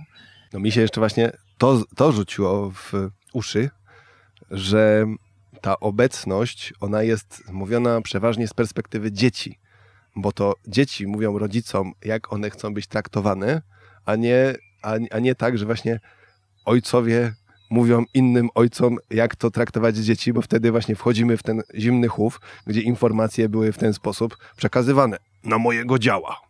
No 0.53 0.61
mi 0.61 0.73
się 0.73 0.81
jeszcze 0.81 1.01
właśnie 1.01 1.33
to, 1.59 1.85
to 1.97 2.13
rzuciło 2.13 2.71
w 2.71 2.93
uszy, 3.33 3.71
że 4.51 5.07
ta 5.61 5.81
obecność, 5.81 6.75
ona 6.81 7.03
jest 7.03 7.43
mówiona 7.53 8.01
przeważnie 8.01 8.49
z 8.49 8.55
perspektywy 8.55 9.13
dzieci 9.13 9.59
bo 10.17 10.33
to 10.33 10.55
dzieci 10.69 11.07
mówią 11.07 11.39
rodzicom, 11.39 11.93
jak 12.05 12.33
one 12.33 12.51
chcą 12.51 12.75
być 12.75 12.87
traktowane, 12.87 13.63
a 14.05 14.17
nie, 14.17 14.55
a, 14.83 14.95
a 15.11 15.19
nie 15.19 15.35
tak, 15.35 15.59
że 15.59 15.67
właśnie 15.67 16.01
ojcowie 16.65 17.35
mówią 17.71 18.05
innym 18.15 18.49
ojcom, 18.55 18.97
jak 19.11 19.37
to 19.37 19.51
traktować 19.51 19.97
dzieci, 19.97 20.33
bo 20.33 20.43
wtedy 20.43 20.71
właśnie 20.71 20.97
wchodzimy 20.97 21.37
w 21.37 21.43
ten 21.43 21.63
zimny 21.75 22.09
chów, 22.09 22.41
gdzie 22.67 22.81
informacje 22.81 23.49
były 23.49 23.73
w 23.73 23.79
ten 23.79 23.95
sposób 23.95 24.37
przekazywane 24.57 25.17
na 25.45 25.59
mojego 25.59 25.99
działa. 25.99 26.41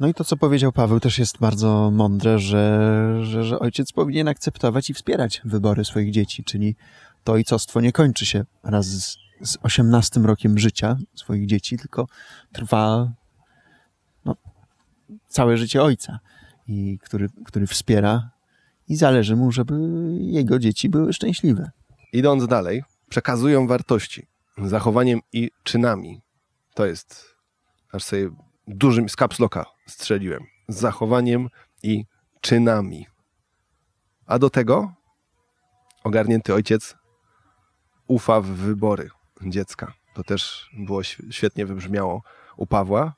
No 0.00 0.08
i 0.08 0.14
to, 0.14 0.24
co 0.24 0.36
powiedział 0.36 0.72
Paweł, 0.72 1.00
też 1.00 1.18
jest 1.18 1.38
bardzo 1.38 1.90
mądre, 1.90 2.38
że, 2.38 3.18
że, 3.22 3.44
że 3.44 3.58
ojciec 3.58 3.92
powinien 3.92 4.28
akceptować 4.28 4.90
i 4.90 4.94
wspierać 4.94 5.40
wybory 5.44 5.84
swoich 5.84 6.10
dzieci, 6.10 6.44
czyli 6.44 6.76
to 7.24 7.32
ojcostwo 7.32 7.80
nie 7.80 7.92
kończy 7.92 8.26
się 8.26 8.44
raz 8.62 9.16
z 9.42 9.50
z 9.50 9.58
18 9.62 10.20
rokiem 10.20 10.58
życia 10.58 10.96
swoich 11.14 11.46
dzieci, 11.46 11.78
tylko 11.78 12.06
trwa 12.52 13.12
no, 14.24 14.36
całe 15.28 15.56
życie 15.56 15.82
ojca, 15.82 16.18
i 16.66 16.98
który, 17.02 17.28
który 17.44 17.66
wspiera 17.66 18.30
i 18.88 18.96
zależy 18.96 19.36
mu, 19.36 19.52
żeby 19.52 19.74
jego 20.18 20.58
dzieci 20.58 20.88
były 20.88 21.12
szczęśliwe. 21.12 21.70
Idąc 22.12 22.46
dalej, 22.46 22.82
przekazują 23.08 23.66
wartości 23.66 24.26
zachowaniem 24.58 25.20
i 25.32 25.50
czynami. 25.62 26.22
To 26.74 26.86
jest, 26.86 27.34
aż 27.92 28.04
sobie 28.04 28.30
dużym 28.66 29.08
z 29.08 29.16
kapsloka 29.16 29.66
strzeliłem. 29.86 30.44
Z 30.68 30.76
zachowaniem 30.76 31.48
i 31.82 32.04
czynami. 32.40 33.06
A 34.26 34.38
do 34.38 34.50
tego 34.50 34.92
ogarnięty 36.04 36.54
ojciec 36.54 36.96
ufa 38.06 38.40
w 38.40 38.46
wybory 38.46 39.10
dziecka. 39.50 39.92
To 40.14 40.24
też 40.24 40.70
było 40.72 41.02
świetnie 41.30 41.66
wybrzmiało 41.66 42.22
u 42.56 42.66
Pawła. 42.66 43.14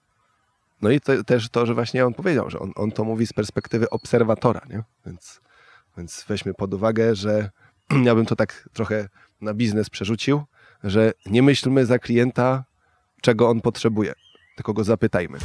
No 0.83 0.91
i 0.91 1.01
to, 1.01 1.25
też 1.25 1.49
to, 1.49 1.67
że 1.67 1.75
właśnie 1.75 2.07
on 2.07 2.15
powiedział, 2.15 2.51
że 2.51 2.59
on, 2.59 2.73
on 2.77 2.93
to 2.93 3.05
mówi 3.05 3.27
z 3.27 3.33
perspektywy 3.33 3.91
obserwatora, 3.91 4.61
nie? 4.71 4.83
Więc, 5.07 5.41
więc 5.97 6.25
weźmy 6.29 6.55
pod 6.55 6.75
uwagę, 6.75 7.15
że 7.15 7.51
ja 8.05 8.15
bym 8.15 8.27
to 8.27 8.37
tak 8.37 8.69
trochę 8.73 9.09
na 9.41 9.55
biznes 9.55 9.91
przerzucił, 9.91 10.43
że 10.85 11.13
nie 11.27 11.43
myślmy 11.43 11.87
za 11.87 11.99
klienta, 11.99 12.65
czego 13.21 13.49
on 13.49 13.61
potrzebuje, 13.61 14.13
tylko 14.57 14.73
go 14.73 14.85
zapytajmy. 14.85 15.39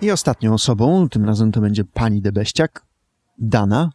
I 0.00 0.10
ostatnią 0.10 0.54
osobą, 0.54 1.08
tym 1.08 1.24
razem 1.24 1.52
to 1.52 1.60
będzie 1.60 1.84
pani 1.84 2.22
Debeściak, 2.22 2.84
Dana. 3.42 3.90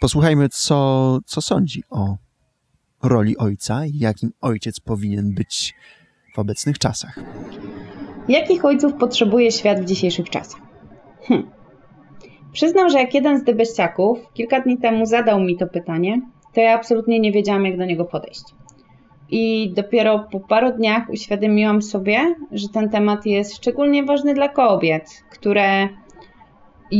Posłuchajmy, 0.00 0.48
co, 0.48 1.18
co 1.26 1.40
sądzi 1.40 1.82
o 1.90 2.16
roli 3.02 3.36
ojca 3.36 3.86
i 3.86 3.98
jakim 3.98 4.30
ojciec 4.40 4.80
powinien 4.80 5.34
być 5.34 5.74
w 6.34 6.38
obecnych 6.38 6.78
czasach. 6.78 7.20
Jakich 8.28 8.64
ojców 8.64 8.94
potrzebuje 8.94 9.52
świat 9.52 9.80
w 9.80 9.84
dzisiejszych 9.84 10.30
czasach? 10.30 10.60
Hm. 11.22 11.50
Przyznam, 12.52 12.88
że 12.90 12.98
jak 12.98 13.14
jeden 13.14 13.38
z 13.38 13.44
debeściaków 13.44 14.18
kilka 14.32 14.60
dni 14.60 14.78
temu 14.78 15.06
zadał 15.06 15.40
mi 15.40 15.56
to 15.56 15.66
pytanie, 15.66 16.20
to 16.54 16.60
ja 16.60 16.74
absolutnie 16.74 17.20
nie 17.20 17.32
wiedziałam, 17.32 17.66
jak 17.66 17.78
do 17.78 17.84
niego 17.84 18.04
podejść. 18.04 18.44
I 19.30 19.72
dopiero 19.76 20.28
po 20.32 20.40
paru 20.40 20.72
dniach 20.72 21.10
uświadomiłam 21.10 21.82
sobie, 21.82 22.34
że 22.52 22.68
ten 22.68 22.90
temat 22.90 23.26
jest 23.26 23.56
szczególnie 23.56 24.04
ważny 24.04 24.34
dla 24.34 24.48
kobiet, 24.48 25.24
które 25.30 25.88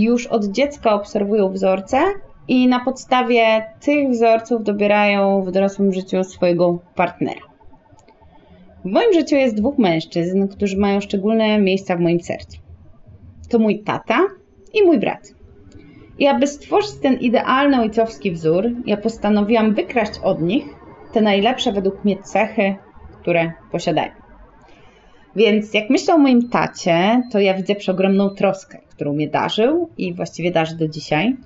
już 0.02 0.26
od 0.26 0.44
dziecka 0.44 0.94
obserwują 0.94 1.52
wzorce 1.52 1.98
i 2.48 2.68
na 2.68 2.84
podstawie 2.84 3.64
tych 3.80 4.08
wzorców 4.08 4.64
dobierają 4.64 5.42
w 5.42 5.50
dorosłym 5.50 5.92
życiu 5.92 6.24
swojego 6.24 6.78
partnera. 6.94 7.40
W 8.84 8.90
moim 8.90 9.12
życiu 9.12 9.36
jest 9.36 9.56
dwóch 9.56 9.78
mężczyzn, 9.78 10.48
którzy 10.48 10.76
mają 10.76 11.00
szczególne 11.00 11.58
miejsca 11.58 11.96
w 11.96 12.00
moim 12.00 12.20
sercu. 12.20 12.58
To 13.50 13.58
mój 13.58 13.82
tata 13.82 14.20
i 14.74 14.82
mój 14.82 14.98
brat. 14.98 15.34
I 16.18 16.26
aby 16.26 16.46
stworzyć 16.46 16.94
ten 17.02 17.14
idealny 17.14 17.80
ojcowski 17.80 18.32
wzór, 18.32 18.70
ja 18.86 18.96
postanowiłam 18.96 19.74
wykraść 19.74 20.12
od 20.22 20.42
nich 20.42 20.64
te 21.12 21.20
najlepsze 21.20 21.72
według 21.72 22.04
mnie 22.04 22.22
cechy, 22.22 22.74
które 23.20 23.52
posiadają. 23.72 24.10
Więc 25.36 25.74
jak 25.74 25.90
myślę 25.90 26.14
o 26.14 26.18
moim 26.18 26.48
tacie, 26.48 27.22
to 27.32 27.40
ja 27.40 27.54
widzę 27.54 27.74
przeogromną 27.74 28.30
troskę, 28.30 28.78
którą 28.94 29.12
mnie 29.12 29.28
darzył 29.28 29.88
i 29.98 30.14
właściwie 30.14 30.50
darzy 30.50 30.76
do 30.76 30.88
dzisiaj. 30.88 31.36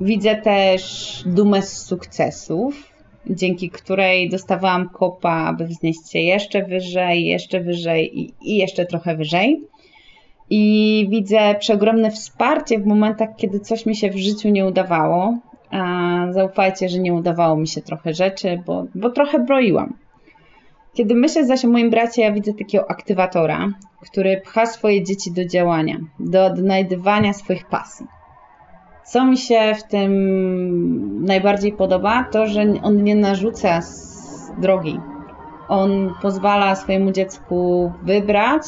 Widzę 0.00 0.36
też 0.36 1.22
dumę 1.26 1.62
z 1.62 1.86
sukcesów, 1.86 2.92
dzięki 3.26 3.70
której 3.70 4.30
dostawałam 4.30 4.88
kopa, 4.88 5.32
aby 5.32 5.66
wznieść 5.66 6.10
się 6.10 6.18
jeszcze 6.18 6.62
wyżej, 6.62 7.26
jeszcze 7.26 7.60
wyżej 7.60 8.20
i, 8.20 8.34
i 8.42 8.56
jeszcze 8.56 8.86
trochę 8.86 9.16
wyżej. 9.16 9.60
I 10.50 11.06
widzę 11.10 11.54
przeogromne 11.58 12.10
wsparcie 12.10 12.78
w 12.78 12.86
momentach, 12.86 13.28
kiedy 13.36 13.60
coś 13.60 13.86
mi 13.86 13.96
się 13.96 14.10
w 14.10 14.16
życiu 14.16 14.48
nie 14.48 14.66
udawało. 14.66 15.38
A 15.70 16.26
zaufajcie, 16.30 16.88
że 16.88 16.98
nie 16.98 17.14
udawało 17.14 17.56
mi 17.56 17.68
się 17.68 17.82
trochę 17.82 18.14
rzeczy, 18.14 18.62
bo, 18.66 18.86
bo 18.94 19.10
trochę 19.10 19.38
broiłam. 19.38 19.94
Kiedy 20.94 21.14
myślę 21.14 21.46
zaś 21.46 21.64
o 21.64 21.68
moim 21.68 21.90
bracie, 21.90 22.22
ja 22.22 22.32
widzę 22.32 22.52
takiego 22.54 22.90
aktywatora, 22.90 23.68
który 24.00 24.40
pcha 24.40 24.66
swoje 24.66 25.04
dzieci 25.04 25.32
do 25.32 25.44
działania, 25.44 25.98
do 26.20 26.46
odnajdywania 26.46 27.32
swoich 27.32 27.66
pasji. 27.66 28.06
Co 29.04 29.24
mi 29.24 29.38
się 29.38 29.74
w 29.78 29.82
tym 29.82 31.24
najbardziej 31.24 31.72
podoba, 31.72 32.24
to 32.24 32.46
że 32.46 32.62
on 32.82 33.02
nie 33.04 33.16
narzuca 33.16 33.80
drogi. 34.58 35.00
On 35.68 36.14
pozwala 36.22 36.74
swojemu 36.74 37.12
dziecku 37.12 37.92
wybrać, 38.02 38.64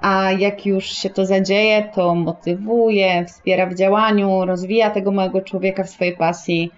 a 0.00 0.32
jak 0.32 0.66
już 0.66 0.84
się 0.84 1.10
to 1.10 1.26
zadzieje, 1.26 1.90
to 1.94 2.14
motywuje, 2.14 3.24
wspiera 3.24 3.66
w 3.66 3.74
działaniu, 3.74 4.44
rozwija 4.44 4.90
tego 4.90 5.12
małego 5.12 5.40
człowieka 5.40 5.84
w 5.84 5.90
swojej 5.90 6.16
pasji, 6.16 6.70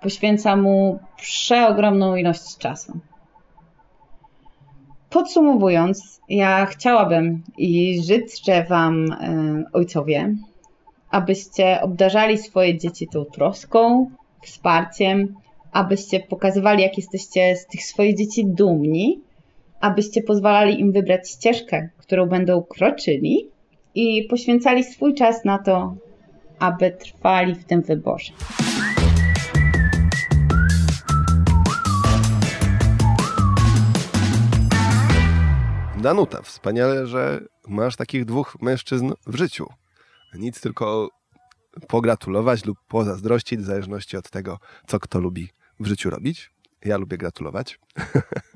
poświęca 0.00 0.56
mu 0.56 0.98
przeogromną 1.16 2.16
ilość 2.16 2.58
czasu. 2.58 2.98
Podsumowując, 5.12 6.20
ja 6.28 6.66
chciałabym 6.66 7.42
i 7.58 8.02
życzę 8.02 8.64
Wam, 8.68 9.12
e, 9.12 9.64
ojcowie, 9.72 10.34
abyście 11.10 11.80
obdarzali 11.80 12.38
swoje 12.38 12.78
dzieci 12.78 13.08
tą 13.08 13.24
troską, 13.24 14.10
wsparciem, 14.42 15.34
abyście 15.72 16.20
pokazywali, 16.20 16.82
jak 16.82 16.96
jesteście 16.96 17.56
z 17.56 17.66
tych 17.66 17.84
swoich 17.84 18.16
dzieci 18.16 18.46
dumni, 18.46 19.20
abyście 19.80 20.22
pozwalali 20.22 20.80
im 20.80 20.92
wybrać 20.92 21.30
ścieżkę, 21.30 21.88
którą 21.98 22.26
będą 22.26 22.62
kroczyli 22.62 23.48
i 23.94 24.24
poświęcali 24.30 24.84
swój 24.84 25.14
czas 25.14 25.44
na 25.44 25.58
to, 25.58 25.94
aby 26.58 26.90
trwali 26.90 27.54
w 27.54 27.64
tym 27.64 27.82
wyborze. 27.82 28.32
Danuta, 36.02 36.42
wspaniale, 36.42 37.06
że 37.06 37.40
masz 37.68 37.96
takich 37.96 38.24
dwóch 38.24 38.56
mężczyzn 38.60 39.12
w 39.26 39.36
życiu. 39.36 39.66
Nic 40.34 40.60
tylko 40.60 41.08
pogratulować 41.88 42.64
lub 42.64 42.78
pozazdrościć, 42.88 43.60
w 43.60 43.64
zależności 43.64 44.16
od 44.16 44.30
tego, 44.30 44.58
co 44.86 45.00
kto 45.00 45.20
lubi 45.20 45.48
w 45.80 45.86
życiu 45.86 46.10
robić. 46.10 46.50
Ja 46.84 46.96
lubię 46.96 47.18
gratulować 47.18 47.80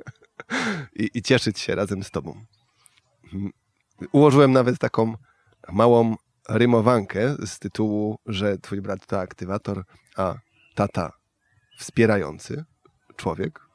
I, 1.02 1.10
i 1.14 1.22
cieszyć 1.22 1.58
się 1.58 1.74
razem 1.74 2.02
z 2.02 2.10
tobą. 2.10 2.44
Ułożyłem 4.12 4.52
nawet 4.52 4.78
taką 4.78 5.14
małą 5.72 6.16
rymowankę 6.48 7.36
z 7.46 7.58
tytułu, 7.58 8.18
że 8.26 8.58
twój 8.58 8.80
brat 8.80 9.06
to 9.06 9.20
aktywator, 9.20 9.84
a 10.16 10.34
tata 10.74 11.12
wspierający 11.78 12.64
człowiek. 13.16 13.65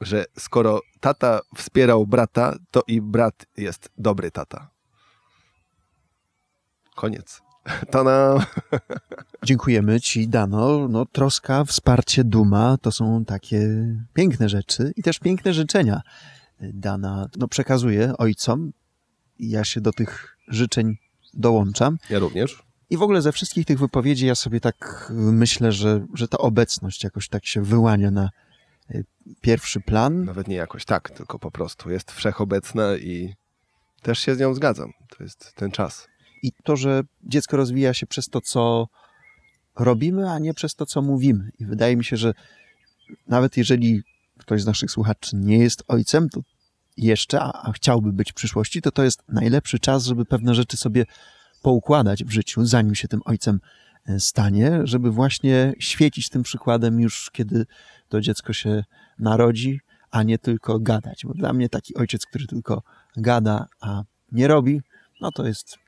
Że 0.00 0.24
skoro 0.38 0.80
tata 1.00 1.40
wspierał 1.56 2.06
brata, 2.06 2.56
to 2.70 2.82
i 2.86 3.00
brat 3.00 3.46
jest 3.56 3.90
dobry 3.98 4.30
tata. 4.30 4.70
Koniec. 6.94 7.40
To 7.90 8.04
na... 8.04 8.46
Dziękujemy 9.44 10.00
Ci, 10.00 10.28
Dano. 10.28 10.88
No, 10.88 11.06
troska, 11.06 11.64
wsparcie, 11.64 12.24
duma 12.24 12.76
to 12.82 12.92
są 12.92 13.24
takie 13.24 13.68
piękne 14.14 14.48
rzeczy 14.48 14.92
i 14.96 15.02
też 15.02 15.18
piękne 15.18 15.52
życzenia. 15.52 16.00
Dana 16.60 17.28
no, 17.36 17.48
przekazuje 17.48 18.16
ojcom 18.18 18.72
ja 19.38 19.64
się 19.64 19.80
do 19.80 19.92
tych 19.92 20.36
życzeń 20.48 20.96
dołączam. 21.34 21.98
Ja 22.10 22.18
również. 22.18 22.62
I 22.90 22.96
w 22.96 23.02
ogóle 23.02 23.22
ze 23.22 23.32
wszystkich 23.32 23.66
tych 23.66 23.78
wypowiedzi 23.78 24.26
ja 24.26 24.34
sobie 24.34 24.60
tak 24.60 25.08
myślę, 25.12 25.72
że, 25.72 26.06
że 26.14 26.28
ta 26.28 26.38
obecność 26.38 27.04
jakoś 27.04 27.28
tak 27.28 27.46
się 27.46 27.62
wyłania 27.62 28.10
na 28.10 28.30
pierwszy 29.40 29.80
plan. 29.80 30.24
Nawet 30.24 30.48
nie 30.48 30.56
jakoś 30.56 30.84
tak, 30.84 31.10
tylko 31.10 31.38
po 31.38 31.50
prostu 31.50 31.90
jest 31.90 32.12
wszechobecna 32.12 32.96
i 32.96 33.34
też 34.02 34.18
się 34.18 34.34
z 34.34 34.38
nią 34.38 34.54
zgadzam. 34.54 34.92
To 35.16 35.24
jest 35.24 35.52
ten 35.54 35.70
czas. 35.70 36.06
I 36.42 36.52
to, 36.64 36.76
że 36.76 37.02
dziecko 37.22 37.56
rozwija 37.56 37.94
się 37.94 38.06
przez 38.06 38.28
to, 38.28 38.40
co 38.40 38.86
robimy, 39.78 40.30
a 40.30 40.38
nie 40.38 40.54
przez 40.54 40.74
to, 40.74 40.86
co 40.86 41.02
mówimy. 41.02 41.50
I 41.58 41.66
wydaje 41.66 41.96
mi 41.96 42.04
się, 42.04 42.16
że 42.16 42.34
nawet 43.26 43.56
jeżeli 43.56 44.02
ktoś 44.38 44.62
z 44.62 44.66
naszych 44.66 44.90
słuchaczy 44.90 45.36
nie 45.36 45.58
jest 45.58 45.84
ojcem, 45.88 46.28
to 46.28 46.40
jeszcze, 46.96 47.40
a, 47.40 47.62
a 47.62 47.72
chciałby 47.72 48.12
być 48.12 48.30
w 48.32 48.34
przyszłości, 48.34 48.82
to 48.82 48.90
to 48.90 49.04
jest 49.04 49.22
najlepszy 49.28 49.78
czas, 49.78 50.04
żeby 50.04 50.24
pewne 50.24 50.54
rzeczy 50.54 50.76
sobie 50.76 51.04
poukładać 51.62 52.24
w 52.24 52.30
życiu, 52.30 52.64
zanim 52.64 52.94
się 52.94 53.08
tym 53.08 53.20
ojcem 53.24 53.60
stanie, 54.18 54.80
żeby 54.84 55.10
właśnie 55.10 55.72
świecić 55.78 56.28
tym 56.28 56.42
przykładem 56.42 57.00
już, 57.00 57.30
kiedy 57.32 57.66
to 58.08 58.20
dziecko 58.20 58.52
się 58.52 58.84
narodzi, 59.18 59.80
a 60.10 60.22
nie 60.22 60.38
tylko 60.38 60.78
gadać. 60.78 61.22
Bo 61.26 61.34
dla 61.34 61.52
mnie 61.52 61.68
taki 61.68 61.94
ojciec, 61.94 62.26
który 62.26 62.46
tylko 62.46 62.82
gada, 63.16 63.66
a 63.80 64.02
nie 64.32 64.48
robi, 64.48 64.80
no 65.20 65.32
to 65.32 65.46
jest 65.46 65.78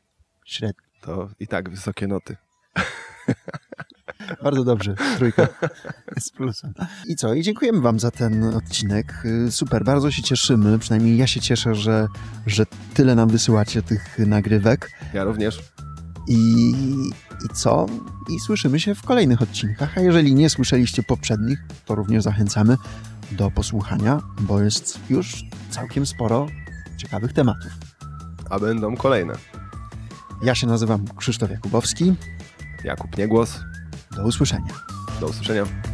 średni. 0.46 0.86
To 1.00 1.28
i 1.40 1.46
tak 1.46 1.70
wysokie 1.70 2.06
noty. 2.06 2.36
Bardzo 4.42 4.64
dobrze, 4.64 4.94
trójka 5.16 5.48
z 6.18 6.30
plusem. 6.30 6.74
I 7.06 7.16
co? 7.16 7.34
I 7.34 7.42
dziękujemy 7.42 7.80
Wam 7.80 8.00
za 8.00 8.10
ten 8.10 8.44
odcinek. 8.44 9.24
Super, 9.50 9.84
bardzo 9.84 10.10
się 10.10 10.22
cieszymy. 10.22 10.78
Przynajmniej 10.78 11.16
ja 11.16 11.26
się 11.26 11.40
cieszę, 11.40 11.74
że, 11.74 12.06
że 12.46 12.66
tyle 12.94 13.14
nam 13.14 13.28
wysyłacie 13.28 13.82
tych 13.82 14.18
nagrywek. 14.18 14.90
Ja 15.14 15.24
również. 15.24 15.58
I, 16.30 16.72
I 17.44 17.48
co? 17.54 17.86
I 18.28 18.40
słyszymy 18.40 18.80
się 18.80 18.94
w 18.94 19.02
kolejnych 19.02 19.42
odcinkach. 19.42 19.98
A 19.98 20.00
jeżeli 20.00 20.34
nie 20.34 20.50
słyszeliście 20.50 21.02
poprzednich, 21.02 21.58
to 21.86 21.94
również 21.94 22.22
zachęcamy 22.22 22.76
do 23.32 23.50
posłuchania, 23.50 24.20
bo 24.40 24.60
jest 24.60 25.00
już 25.10 25.44
całkiem 25.70 26.06
sporo 26.06 26.46
ciekawych 26.96 27.32
tematów. 27.32 27.72
A 28.50 28.58
będą 28.58 28.96
kolejne. 28.96 29.34
Ja 30.42 30.54
się 30.54 30.66
nazywam 30.66 31.04
Krzysztof 31.16 31.50
Jakubowski. 31.50 32.14
Jakub 32.84 33.18
Niegłos. 33.18 33.60
Do 34.16 34.24
usłyszenia. 34.24 34.74
Do 35.20 35.26
usłyszenia. 35.26 35.89